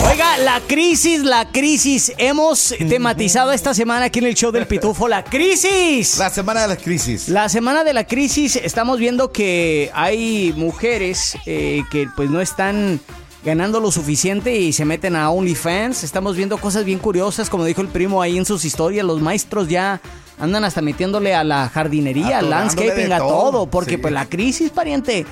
Oiga, 0.09 0.39
la 0.39 0.61
crisis, 0.67 1.23
la 1.23 1.51
crisis. 1.53 2.13
Hemos 2.19 2.75
tematizado 2.89 3.53
esta 3.53 3.75
semana 3.75 4.07
aquí 4.07 4.19
en 4.21 4.27
el 4.27 4.35
show 4.35 4.51
del 4.51 4.67
Pitufo 4.67 5.09
la 5.09 5.23
crisis. 5.23 6.19
La 6.19 6.31
semana 6.31 6.63
de 6.63 6.69
la 6.69 6.77
crisis. 6.77 7.29
La 7.29 7.49
semana 7.49 7.85
de 7.85 7.93
la 7.93 8.05
crisis 8.07 8.57
estamos 8.57 8.99
viendo 8.99 9.31
que 9.31 9.91
hay 9.95 10.53
mujeres 10.57 11.37
eh, 11.47 11.83
que 11.91 12.09
pues 12.17 12.31
no 12.31 12.41
están 12.41 13.01
ganando 13.47 13.79
lo 13.79 13.93
suficiente 13.93 14.57
y 14.57 14.73
se 14.73 14.85
meten 14.85 15.15
a 15.15 15.31
OnlyFans. 15.31 16.03
Estamos 16.03 16.37
viendo 16.37 16.59
cosas 16.59 16.85
bien 16.85 16.99
curiosas, 16.99 17.49
como 17.49 17.65
dijo 17.65 17.81
el 17.81 17.87
primo 17.87 18.21
ahí 18.21 18.37
en 18.37 18.45
sus 18.45 18.65
historias. 18.65 19.07
Los 19.07 19.21
maestros 19.23 19.69
ya 19.69 20.01
andan 20.41 20.65
hasta 20.65 20.83
metiéndole 20.83 21.33
a 21.33 21.45
la 21.45 21.69
jardinería, 21.69 22.39
al 22.41 22.51
landscaping, 22.51 23.13
a 23.13 23.19
todo. 23.19 23.29
todo, 23.51 23.71
porque 23.71 23.93
Sí. 23.93 23.97
pues 23.99 24.13
la 24.13 24.29
crisis, 24.29 24.71
pariente. 24.71 25.25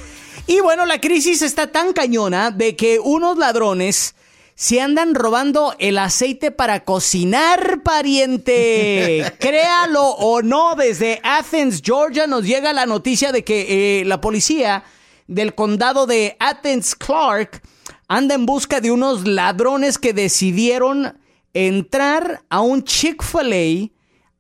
Y 0.46 0.61
bueno, 0.61 0.87
la 0.87 1.00
crisis 1.00 1.42
está 1.42 1.72
tan 1.72 1.92
cañona 1.92 2.53
de 2.53 2.77
que 2.77 3.00
unos 3.00 3.37
ladrones 3.37 4.14
se 4.55 4.81
andan 4.81 5.16
robando 5.16 5.74
el 5.81 5.98
aceite 5.98 6.53
para 6.53 6.85
cocinar, 6.85 7.83
pariente. 7.83 9.24
Créalo 9.40 10.05
o 10.05 10.40
no, 10.40 10.77
desde 10.77 11.20
Athens, 11.24 11.83
Georgia, 11.85 12.29
nos 12.29 12.44
llega 12.44 12.72
la 12.72 12.87
noticia 12.87 13.33
de 13.33 13.42
que 13.42 14.00
eh, 14.00 14.05
la 14.05 14.20
policía 14.20 14.85
del 15.27 15.57
condado 15.57 16.07
de 16.07 16.37
Athens, 16.38 16.94
Clark, 16.94 17.61
anda 18.08 18.34
en 18.34 18.46
busca 18.46 18.80
de 18.80 18.90
unos 18.90 19.26
ladrones 19.26 19.98
que 19.98 20.12
decidieron 20.12 21.18
entrar 21.52 22.42
a 22.50 22.60
un 22.60 22.84
Chick-fil-A 22.84 23.90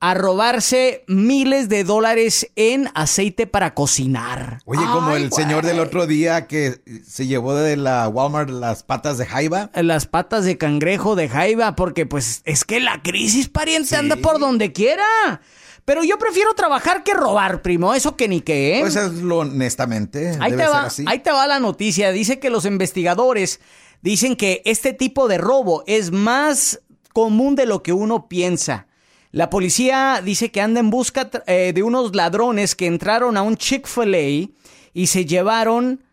a 0.00 0.12
robarse 0.12 1.02
miles 1.06 1.70
de 1.70 1.82
dólares 1.82 2.50
en 2.56 2.90
aceite 2.94 3.46
para 3.46 3.72
cocinar. 3.72 4.60
Oye, 4.66 4.84
como 4.92 5.16
el 5.16 5.32
señor 5.32 5.64
del 5.64 5.80
otro 5.80 6.06
día 6.06 6.46
que 6.46 6.82
se 7.06 7.26
llevó 7.26 7.54
de 7.54 7.78
la 7.78 8.06
Walmart 8.08 8.50
las 8.50 8.82
patas 8.82 9.16
de 9.16 9.24
jaiba. 9.24 9.70
las 9.74 10.04
patas 10.04 10.44
de 10.44 10.58
cangrejo 10.58 11.16
de 11.16 11.30
jaiba, 11.30 11.74
porque 11.74 12.04
pues 12.04 12.42
es 12.44 12.64
que 12.64 12.80
la 12.80 13.02
crisis 13.02 13.48
pariente 13.48 13.96
anda 13.96 14.16
por 14.16 14.38
donde 14.40 14.72
quiera. 14.72 15.40
Pero 15.84 16.02
yo 16.02 16.18
prefiero 16.18 16.54
trabajar 16.54 17.02
que 17.04 17.12
robar, 17.12 17.60
primo, 17.60 17.94
eso 17.94 18.16
que 18.16 18.26
ni 18.26 18.40
qué, 18.40 18.78
¿eh? 18.78 18.80
Pues 18.80 18.96
es 18.96 19.12
lo 19.12 19.38
honestamente. 19.38 20.30
ahí, 20.40 20.52
debe 20.52 20.62
te 20.62 20.68
ser 20.68 20.74
va, 20.74 20.82
así. 20.84 21.04
ahí 21.06 21.18
te 21.18 21.30
va 21.30 21.46
la 21.46 21.60
noticia. 21.60 22.10
Dice 22.10 22.38
que 22.38 22.48
los 22.48 22.64
investigadores 22.64 23.60
dicen 24.00 24.36
que 24.36 24.62
este 24.64 24.92
tipo 24.94 25.28
de 25.28 25.38
robo 25.38 25.84
es 25.86 26.10
más 26.10 26.80
común 27.12 27.54
de 27.54 27.66
lo 27.66 27.82
que 27.82 27.92
uno 27.92 28.28
piensa. 28.28 28.86
La 29.30 29.50
policía 29.50 30.22
dice 30.24 30.50
que 30.50 30.60
anda 30.60 30.80
en 30.80 30.90
busca 30.90 31.28
eh, 31.46 31.72
de 31.74 31.82
unos 31.82 32.14
ladrones 32.14 32.74
que 32.74 32.86
entraron 32.86 33.36
a 33.36 33.42
un 33.42 33.56
Chick-fil-A 33.56 34.48
y 34.92 35.06
se 35.08 35.26
llevaron 35.26 36.04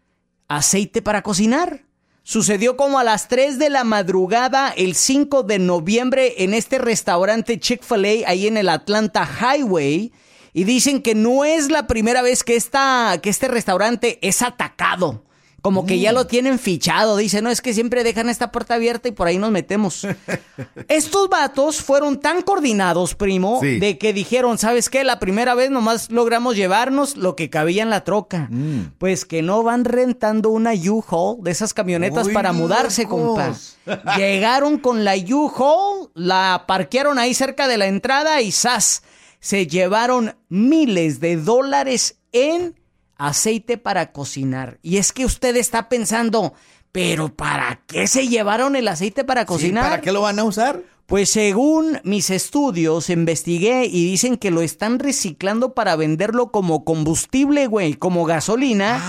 aceite 0.47 1.01
para 1.01 1.21
cocinar. 1.21 1.83
Sucedió 2.23 2.77
como 2.77 2.99
a 2.99 3.03
las 3.03 3.27
3 3.27 3.57
de 3.57 3.71
la 3.71 3.83
madrugada 3.83 4.69
el 4.77 4.93
5 4.93 5.41
de 5.43 5.57
noviembre 5.57 6.43
en 6.43 6.53
este 6.53 6.77
restaurante 6.77 7.59
Chick-fil-A 7.59 8.29
ahí 8.29 8.45
en 8.45 8.57
el 8.57 8.69
Atlanta 8.69 9.27
Highway. 9.27 10.11
Y 10.53 10.65
dicen 10.65 11.01
que 11.01 11.15
no 11.15 11.45
es 11.45 11.71
la 11.71 11.87
primera 11.87 12.21
vez 12.21 12.43
que, 12.43 12.55
esta, 12.55 13.17
que 13.23 13.29
este 13.29 13.47
restaurante 13.47 14.19
es 14.21 14.41
atacado. 14.41 15.23
Como 15.61 15.85
que 15.85 15.95
Mm. 15.95 15.99
ya 15.99 16.11
lo 16.11 16.25
tienen 16.25 16.57
fichado. 16.57 17.17
Dice, 17.17 17.41
no, 17.43 17.51
es 17.51 17.61
que 17.61 17.73
siempre 17.73 18.03
dejan 18.03 18.29
esta 18.29 18.51
puerta 18.51 18.73
abierta 18.75 19.07
y 19.07 19.11
por 19.11 19.27
ahí 19.27 19.37
nos 19.37 19.51
metemos. 19.51 20.07
Estos 20.87 21.29
vatos 21.29 21.81
fueron 21.81 22.19
tan 22.19 22.41
coordinados, 22.41 23.13
primo, 23.15 23.59
Sí. 23.61 23.79
de 23.79 23.97
que 23.97 24.11
dijeron, 24.13 24.57
¿sabes 24.57 24.89
qué? 24.89 25.03
La 25.03 25.19
primera 25.19 25.53
vez 25.53 25.69
nomás 25.69 26.09
logramos 26.09 26.55
llevarnos 26.55 27.15
lo 27.15 27.35
que 27.35 27.49
cabía 27.49 27.83
en 27.83 27.89
la 27.91 28.03
troca. 28.03 28.47
Mm. 28.49 28.93
Pues 28.97 29.25
que 29.25 29.41
no 29.43 29.61
van 29.63 29.85
rentando 29.85 30.49
una 30.49 30.71
U-Haul 30.73 31.43
de 31.43 31.51
esas 31.51 31.73
camionetas 31.73 32.27
Uy, 32.27 32.33
para 32.33 32.53
mudarse, 32.53 33.05
compa. 33.05 33.47
locos. 33.49 33.77
Llegaron 34.17 34.79
con 34.79 35.03
la 35.03 35.15
U-Haul, 35.15 36.09
la 36.15 36.65
parquearon 36.67 37.19
ahí 37.19 37.33
cerca 37.33 37.67
de 37.67 37.77
la 37.77 37.85
entrada 37.87 38.41
y 38.41 38.51
¡zas! 38.51 39.03
Se 39.39 39.65
llevaron 39.67 40.35
miles 40.49 41.19
de 41.19 41.35
dólares 41.37 42.17
en 42.31 42.79
aceite 43.21 43.77
para 43.77 44.11
cocinar. 44.11 44.79
Y 44.81 44.97
es 44.97 45.13
que 45.13 45.25
usted 45.25 45.55
está 45.55 45.89
pensando, 45.89 46.53
¿pero 46.91 47.33
para 47.33 47.81
qué 47.85 48.07
se 48.07 48.27
llevaron 48.27 48.75
el 48.75 48.87
aceite 48.87 49.23
para 49.23 49.41
Sí, 49.41 49.47
cocinar? 49.47 49.83
¿Para 49.83 50.01
qué 50.01 50.11
lo 50.11 50.21
van 50.21 50.39
a 50.39 50.43
usar? 50.43 50.81
Pues 51.05 51.29
según 51.29 51.99
mis 52.03 52.29
estudios, 52.29 53.09
investigué 53.09 53.85
y 53.85 54.05
dicen 54.05 54.37
que 54.37 54.49
lo 54.49 54.61
están 54.61 54.97
reciclando 54.97 55.73
para 55.73 55.95
venderlo 55.95 56.51
como 56.51 56.83
combustible, 56.85 57.67
güey, 57.67 57.95
como 57.95 58.25
gasolina. 58.25 59.01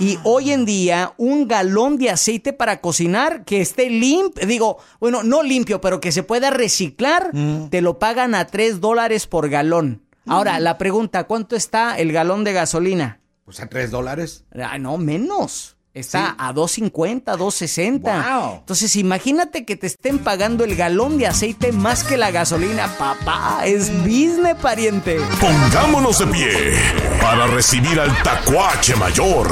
Y 0.00 0.18
hoy 0.22 0.52
en 0.52 0.64
día, 0.64 1.12
un 1.16 1.48
galón 1.48 1.98
de 1.98 2.10
aceite 2.10 2.52
para 2.52 2.80
cocinar 2.80 3.44
que 3.44 3.60
esté 3.60 3.90
limpio, 3.90 4.46
digo, 4.46 4.78
bueno, 5.00 5.24
no 5.24 5.42
limpio, 5.42 5.80
pero 5.80 6.00
que 6.00 6.12
se 6.12 6.22
pueda 6.22 6.50
reciclar, 6.50 7.32
te 7.70 7.80
lo 7.80 7.98
pagan 7.98 8.36
a 8.36 8.46
3 8.46 8.80
dólares 8.80 9.26
por 9.26 9.48
galón. 9.48 10.02
Ahora, 10.26 10.60
la 10.60 10.78
pregunta, 10.78 11.24
¿cuánto 11.24 11.56
está 11.56 11.98
el 11.98 12.12
galón 12.12 12.44
de 12.44 12.52
gasolina? 12.52 13.20
Pues 13.48 13.60
a 13.60 13.66
tres 13.66 13.90
dólares. 13.90 14.44
Ah, 14.62 14.76
no, 14.76 14.98
menos. 14.98 15.74
Está 15.94 16.26
Sí. 16.26 16.34
a 16.36 16.52
2.50, 16.52 17.34
2.60. 17.38 18.02
Wow. 18.02 18.56
Entonces, 18.58 18.94
imagínate 18.96 19.64
que 19.64 19.74
te 19.74 19.86
estén 19.86 20.18
pagando 20.18 20.64
el 20.64 20.76
galón 20.76 21.16
de 21.16 21.28
aceite 21.28 21.72
más 21.72 22.04
que 22.04 22.18
la 22.18 22.30
gasolina. 22.30 22.88
Papá, 22.98 23.62
es 23.64 23.90
business, 24.02 24.54
pariente. 24.60 25.18
Pongámonos 25.40 26.18
de 26.18 26.26
pie 26.26 26.74
para 27.22 27.46
recibir 27.46 27.98
al 27.98 28.14
tacuache 28.22 28.94
mayor, 28.96 29.48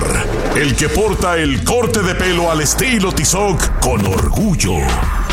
el 0.56 0.76
que 0.76 0.90
porta 0.90 1.38
el 1.38 1.64
corte 1.64 2.02
de 2.02 2.14
pelo 2.16 2.50
al 2.50 2.60
estilo 2.60 3.12
Tizoc 3.12 3.80
con 3.80 4.04
orgullo. 4.04 4.74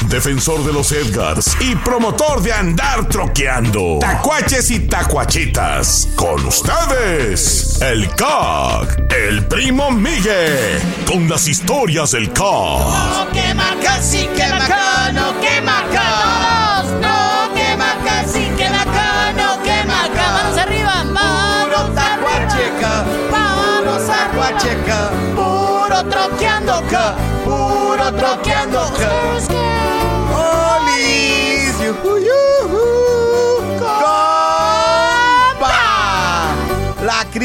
Defensor 0.10 0.64
de 0.64 0.74
los 0.74 0.92
Edgars 0.92 1.56
y 1.60 1.76
promotor 1.76 2.42
de 2.42 2.54
andar 2.54 3.08
troqueando. 3.08 4.00
Tacuaches 4.00 4.72
y 4.72 4.80
tacuachitas. 4.80 6.10
Con 6.16 6.46
ustedes, 6.46 7.80
el 7.82 8.08
CAC, 8.16 9.12
el 9.14 9.46
primo 9.48 9.92
Miguel, 9.92 10.80
con 11.06 11.28
las 11.30 11.48
historias 11.48 12.12
del 12.12 12.32
CAC. 12.32 12.44
No 12.44 13.28
quema 13.32 13.76
casi 13.84 14.28
quema 14.28 14.66
acá, 14.66 15.12
no 15.14 15.40
quema 15.40 15.80
acá. 15.80 16.84
No 17.02 17.54
quema 17.54 17.96
casi 18.04 18.46
quema 18.58 18.82
acá, 18.82 19.34
no 19.34 19.64
quema 19.64 20.06
acá. 20.06 20.32
Manos 20.34 20.58
arriba, 20.58 21.04
manos 21.06 21.96
tacuacheca, 21.96 23.06
Vamos 23.32 24.08
tacuacheca, 24.08 25.10
Puro 25.36 26.04
troqueando 26.10 26.74
acá, 26.74 27.16
puro 27.46 28.12
troqueando. 28.14 29.63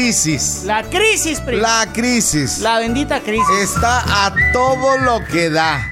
Crisis. 0.09 0.63
La 0.65 0.81
crisis, 0.89 1.39
primo. 1.39 1.61
La 1.61 1.87
crisis. 1.93 2.59
La 2.59 2.79
bendita 2.79 3.19
crisis. 3.19 3.45
Está 3.61 4.25
a 4.25 4.33
todo 4.51 4.97
lo 4.97 5.23
que 5.23 5.51
da. 5.51 5.87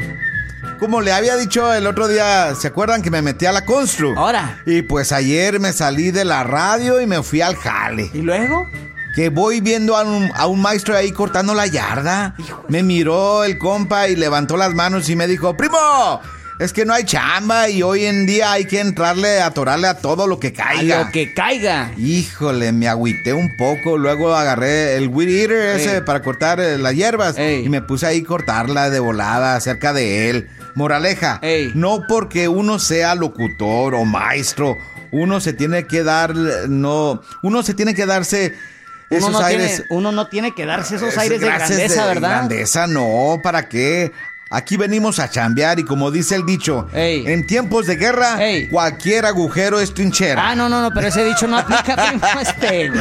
Como 0.80 1.01
le 1.01 1.12
había 1.12 1.36
dicho 1.36 1.71
el 1.71 1.86
otro 1.86 2.08
día, 2.08 2.56
¿se 2.56 2.67
acuerdan 2.67 3.03
que 3.03 3.12
me 3.12 3.21
metí 3.21 3.45
a 3.45 3.51
la 3.51 3.63
Constru? 3.63 4.17
Ahora. 4.17 4.60
Y 4.65 4.82
pues 4.82 5.12
ayer 5.12 5.60
me 5.60 5.71
salí 5.71 6.10
de 6.10 6.25
la 6.25 6.43
radio 6.43 6.99
y 6.99 7.06
me 7.06 7.21
fui 7.21 7.41
al 7.41 7.56
jale. 7.58 8.10
¿Y 8.12 8.23
luego? 8.23 8.67
Que 9.15 9.30
voy 9.30 9.62
viendo 9.62 9.95
a 9.95 10.03
un, 10.03 10.32
a 10.34 10.47
un 10.47 10.62
maestro 10.63 10.97
ahí 10.97 11.12
cortando 11.12 11.53
la 11.53 11.67
yarda. 11.67 12.34
Me 12.69 12.82
miró 12.82 13.43
el 13.43 13.60
compa 13.60 14.08
y 14.08 14.15
levantó 14.15 14.58
las 14.58 14.73
manos 14.73 15.10
y 15.10 15.15
me 15.15 15.27
dijo, 15.27 15.56
primo, 15.56 15.77
es 16.60 16.74
que 16.74 16.86
no 16.86 16.93
hay 16.93 17.04
chamba 17.04 17.70
y 17.70 17.84
hoy 17.84 18.06
en 18.06 18.26
día 18.26 18.52
hay 18.52 18.65
que 18.65 18.80
entrarle, 18.80 19.41
atorarle 19.41 19.88
a 19.88 19.96
todo 20.00 20.26
lo 20.28 20.39
que 20.39 20.48
A 20.48 20.54
caiga. 20.54 21.04
lo 21.04 21.12
que 21.12 21.34
caiga. 21.34 21.91
Híjole, 21.98 22.72
me 22.72 22.88
agüité 22.88 23.34
un 23.34 23.56
poco. 23.58 23.98
Luego 23.98 24.36
agarré 24.36 24.96
el 24.96 25.08
weed 25.10 25.30
eater 25.30 25.76
ese 25.80 25.96
Ey. 25.98 26.02
para 26.02 26.22
cortar 26.24 26.60
eh, 26.60 26.78
las 26.78 26.93
hierbas 26.96 27.38
Ey. 27.38 27.65
y 27.65 27.70
me 27.70 27.82
puse 27.82 28.08
ahí 28.08 28.22
a 28.22 28.28
cortarla 28.28 28.89
de 28.89 29.00
volada 29.00 29.60
cerca 29.60 29.93
de 29.93 30.30
él. 30.30 30.50
Moraleja, 30.76 31.39
Ey. 31.41 31.72
no 31.76 32.02
porque 32.08 32.48
uno 32.48 32.78
sea 32.80 33.15
locutor 33.15 33.96
o 33.96 34.06
maestro, 34.06 34.78
uno 35.12 35.39
se 35.39 35.54
tiene 35.54 35.86
que 35.88 36.04
dar, 36.04 36.36
no, 36.36 37.22
uno 37.41 37.63
se 37.63 37.74
tiene 37.74 37.96
que 37.96 38.06
darse 38.06 38.54
Uno 39.10 39.17
esos 39.20 39.32
no, 39.32 39.39
aires. 39.39 39.67
tiene, 39.78 39.86
uno 39.89 40.12
no 40.12 40.28
tiene 40.28 40.54
que 40.54 40.65
darse 40.65 40.98
esos 40.98 41.10
Es- 41.10 41.17
aires 41.17 41.39
de 41.39 41.48
grandeza, 41.48 42.06
¿verdad? 42.06 42.30
Grandeza, 42.30 42.86
no, 42.88 43.39
¿para 43.41 43.67
qué? 43.70 44.12
Aquí 44.49 44.77
venimos 44.77 45.19
a 45.19 45.29
chambear 45.29 45.77
y 45.79 45.83
como 45.83 46.10
dice 46.10 46.36
el 46.36 46.45
dicho, 46.45 46.88
Ey. 46.93 47.25
en 47.27 47.45
tiempos 47.45 47.86
de 47.86 47.97
guerra, 47.97 48.41
Ey. 48.41 48.69
cualquier 48.69 49.25
agujero 49.25 49.79
es 49.81 49.93
trinchera. 49.93 50.49
Ah, 50.51 50.55
no, 50.55 50.69
no, 50.69 50.81
no, 50.81 50.89
pero 50.93 51.07
ese 51.07 51.25
dicho 51.25 51.47
no 51.47 51.57
aplica, 51.57 51.95
primo, 52.10 52.25
este. 52.41 52.91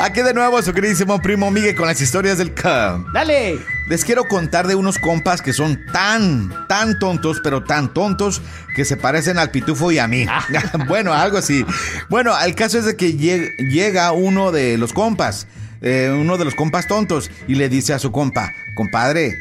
Aquí 0.00 0.22
de 0.22 0.34
nuevo 0.34 0.60
su 0.62 0.72
queridísimo 0.72 1.20
primo 1.22 1.50
Miguel 1.50 1.76
con 1.76 1.86
las 1.86 2.00
historias 2.00 2.38
del 2.38 2.52
camp. 2.54 3.06
Dale. 3.14 3.58
Les 3.88 4.04
quiero 4.04 4.24
contar 4.24 4.66
de 4.66 4.74
unos 4.74 4.98
compas 4.98 5.42
que 5.42 5.52
son 5.52 5.80
tan, 5.92 6.66
tan 6.68 6.98
tontos, 6.98 7.40
pero 7.42 7.62
tan 7.62 7.92
tontos 7.94 8.42
que 8.74 8.84
se 8.84 8.96
parecen 8.96 9.38
al 9.38 9.50
pitufo 9.50 9.92
y 9.92 9.98
a 9.98 10.08
mí. 10.08 10.26
Ah. 10.28 10.44
bueno, 10.88 11.12
algo 11.12 11.38
así. 11.38 11.64
Bueno, 12.08 12.32
el 12.44 12.54
caso 12.56 12.78
es 12.78 12.84
de 12.84 12.96
que 12.96 13.16
lleg- 13.16 13.56
llega 13.70 14.10
uno 14.12 14.50
de 14.52 14.76
los 14.76 14.92
compas, 14.92 15.46
eh, 15.82 16.10
uno 16.12 16.36
de 16.36 16.44
los 16.44 16.54
compas 16.56 16.86
tontos, 16.88 17.30
y 17.46 17.54
le 17.54 17.68
dice 17.68 17.92
a 17.92 17.98
su 18.00 18.10
compa, 18.12 18.52
compadre, 18.74 19.34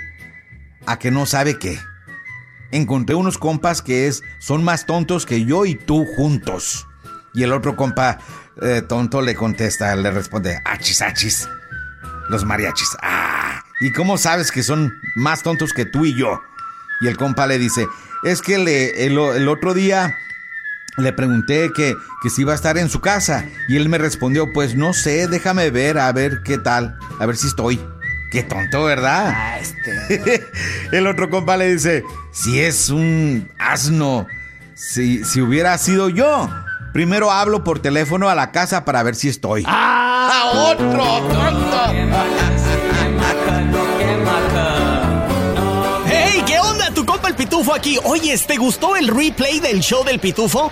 ¿a 0.85 0.99
que 0.99 1.11
no 1.11 1.25
sabe 1.25 1.57
qué? 1.57 1.79
Encontré 2.71 3.15
unos 3.15 3.37
compas 3.37 3.81
que 3.81 4.07
es, 4.07 4.23
son 4.39 4.63
más 4.63 4.85
tontos 4.85 5.25
que 5.25 5.45
yo 5.45 5.65
y 5.65 5.75
tú 5.75 6.05
juntos. 6.15 6.87
Y 7.33 7.43
el 7.43 7.51
otro 7.51 7.75
compa 7.75 8.19
eh, 8.61 8.81
tonto 8.81 9.21
le 9.21 9.35
contesta, 9.35 9.95
le 9.95 10.11
responde, 10.11 10.59
achis, 10.65 11.01
achis. 11.01 11.47
Los 12.29 12.45
mariachis. 12.45 12.89
Ah, 13.01 13.63
¿y 13.81 13.91
cómo 13.91 14.17
sabes 14.17 14.51
que 14.51 14.61
son 14.61 14.93
más 15.15 15.41
tontos 15.41 15.73
que 15.73 15.85
tú 15.85 16.05
y 16.05 16.15
yo? 16.15 16.41
Y 17.01 17.07
el 17.07 17.17
compa 17.17 17.47
le 17.47 17.57
dice, 17.57 17.87
es 18.23 18.41
que 18.41 18.55
el, 18.55 18.67
el 18.67 19.47
otro 19.47 19.73
día 19.73 20.15
le 20.97 21.13
pregunté 21.13 21.71
que, 21.73 21.95
que 22.21 22.29
si 22.29 22.41
iba 22.41 22.51
a 22.51 22.55
estar 22.55 22.77
en 22.77 22.89
su 22.89 22.99
casa. 22.99 23.45
Y 23.67 23.77
él 23.77 23.89
me 23.89 23.97
respondió, 23.97 24.51
pues 24.53 24.75
no 24.75 24.93
sé, 24.93 25.27
déjame 25.27 25.69
ver, 25.71 25.97
a 25.97 26.11
ver 26.11 26.41
qué 26.43 26.57
tal, 26.57 26.97
a 27.19 27.25
ver 27.25 27.37
si 27.37 27.47
estoy. 27.47 27.79
Qué 28.31 28.43
tonto, 28.43 28.83
¿verdad? 28.83 29.33
Ah, 29.35 29.59
este. 29.59 30.45
el 30.91 31.07
otro 31.07 31.29
compa 31.29 31.57
le 31.57 31.73
dice, 31.73 32.03
si 32.31 32.59
es 32.59 32.89
un 32.89 33.49
asno, 33.57 34.27
si, 34.75 35.23
si 35.25 35.41
hubiera 35.41 35.77
sido 35.79 36.09
yo, 36.09 36.47
primero 36.93 37.31
hablo 37.31 37.63
por 37.63 37.79
teléfono 37.79 38.29
a 38.29 38.35
la 38.35 38.51
casa 38.51 38.85
para 38.85 39.01
ver 39.01 39.15
si 39.15 39.29
estoy. 39.29 39.63
¡Ah! 39.67 40.51
otro 40.53 41.03
tonto! 41.33 41.77
¡Hey! 46.05 46.43
¿Qué 46.45 46.59
onda? 46.59 46.91
Tu 46.93 47.05
compa 47.05 47.29
el 47.29 47.35
Pitufo 47.35 47.73
aquí. 47.73 47.97
Oye, 48.03 48.37
¿te 48.37 48.57
gustó 48.57 48.95
el 48.95 49.07
replay 49.07 49.59
del 49.59 49.79
show 49.79 50.03
del 50.03 50.19
Pitufo? 50.19 50.71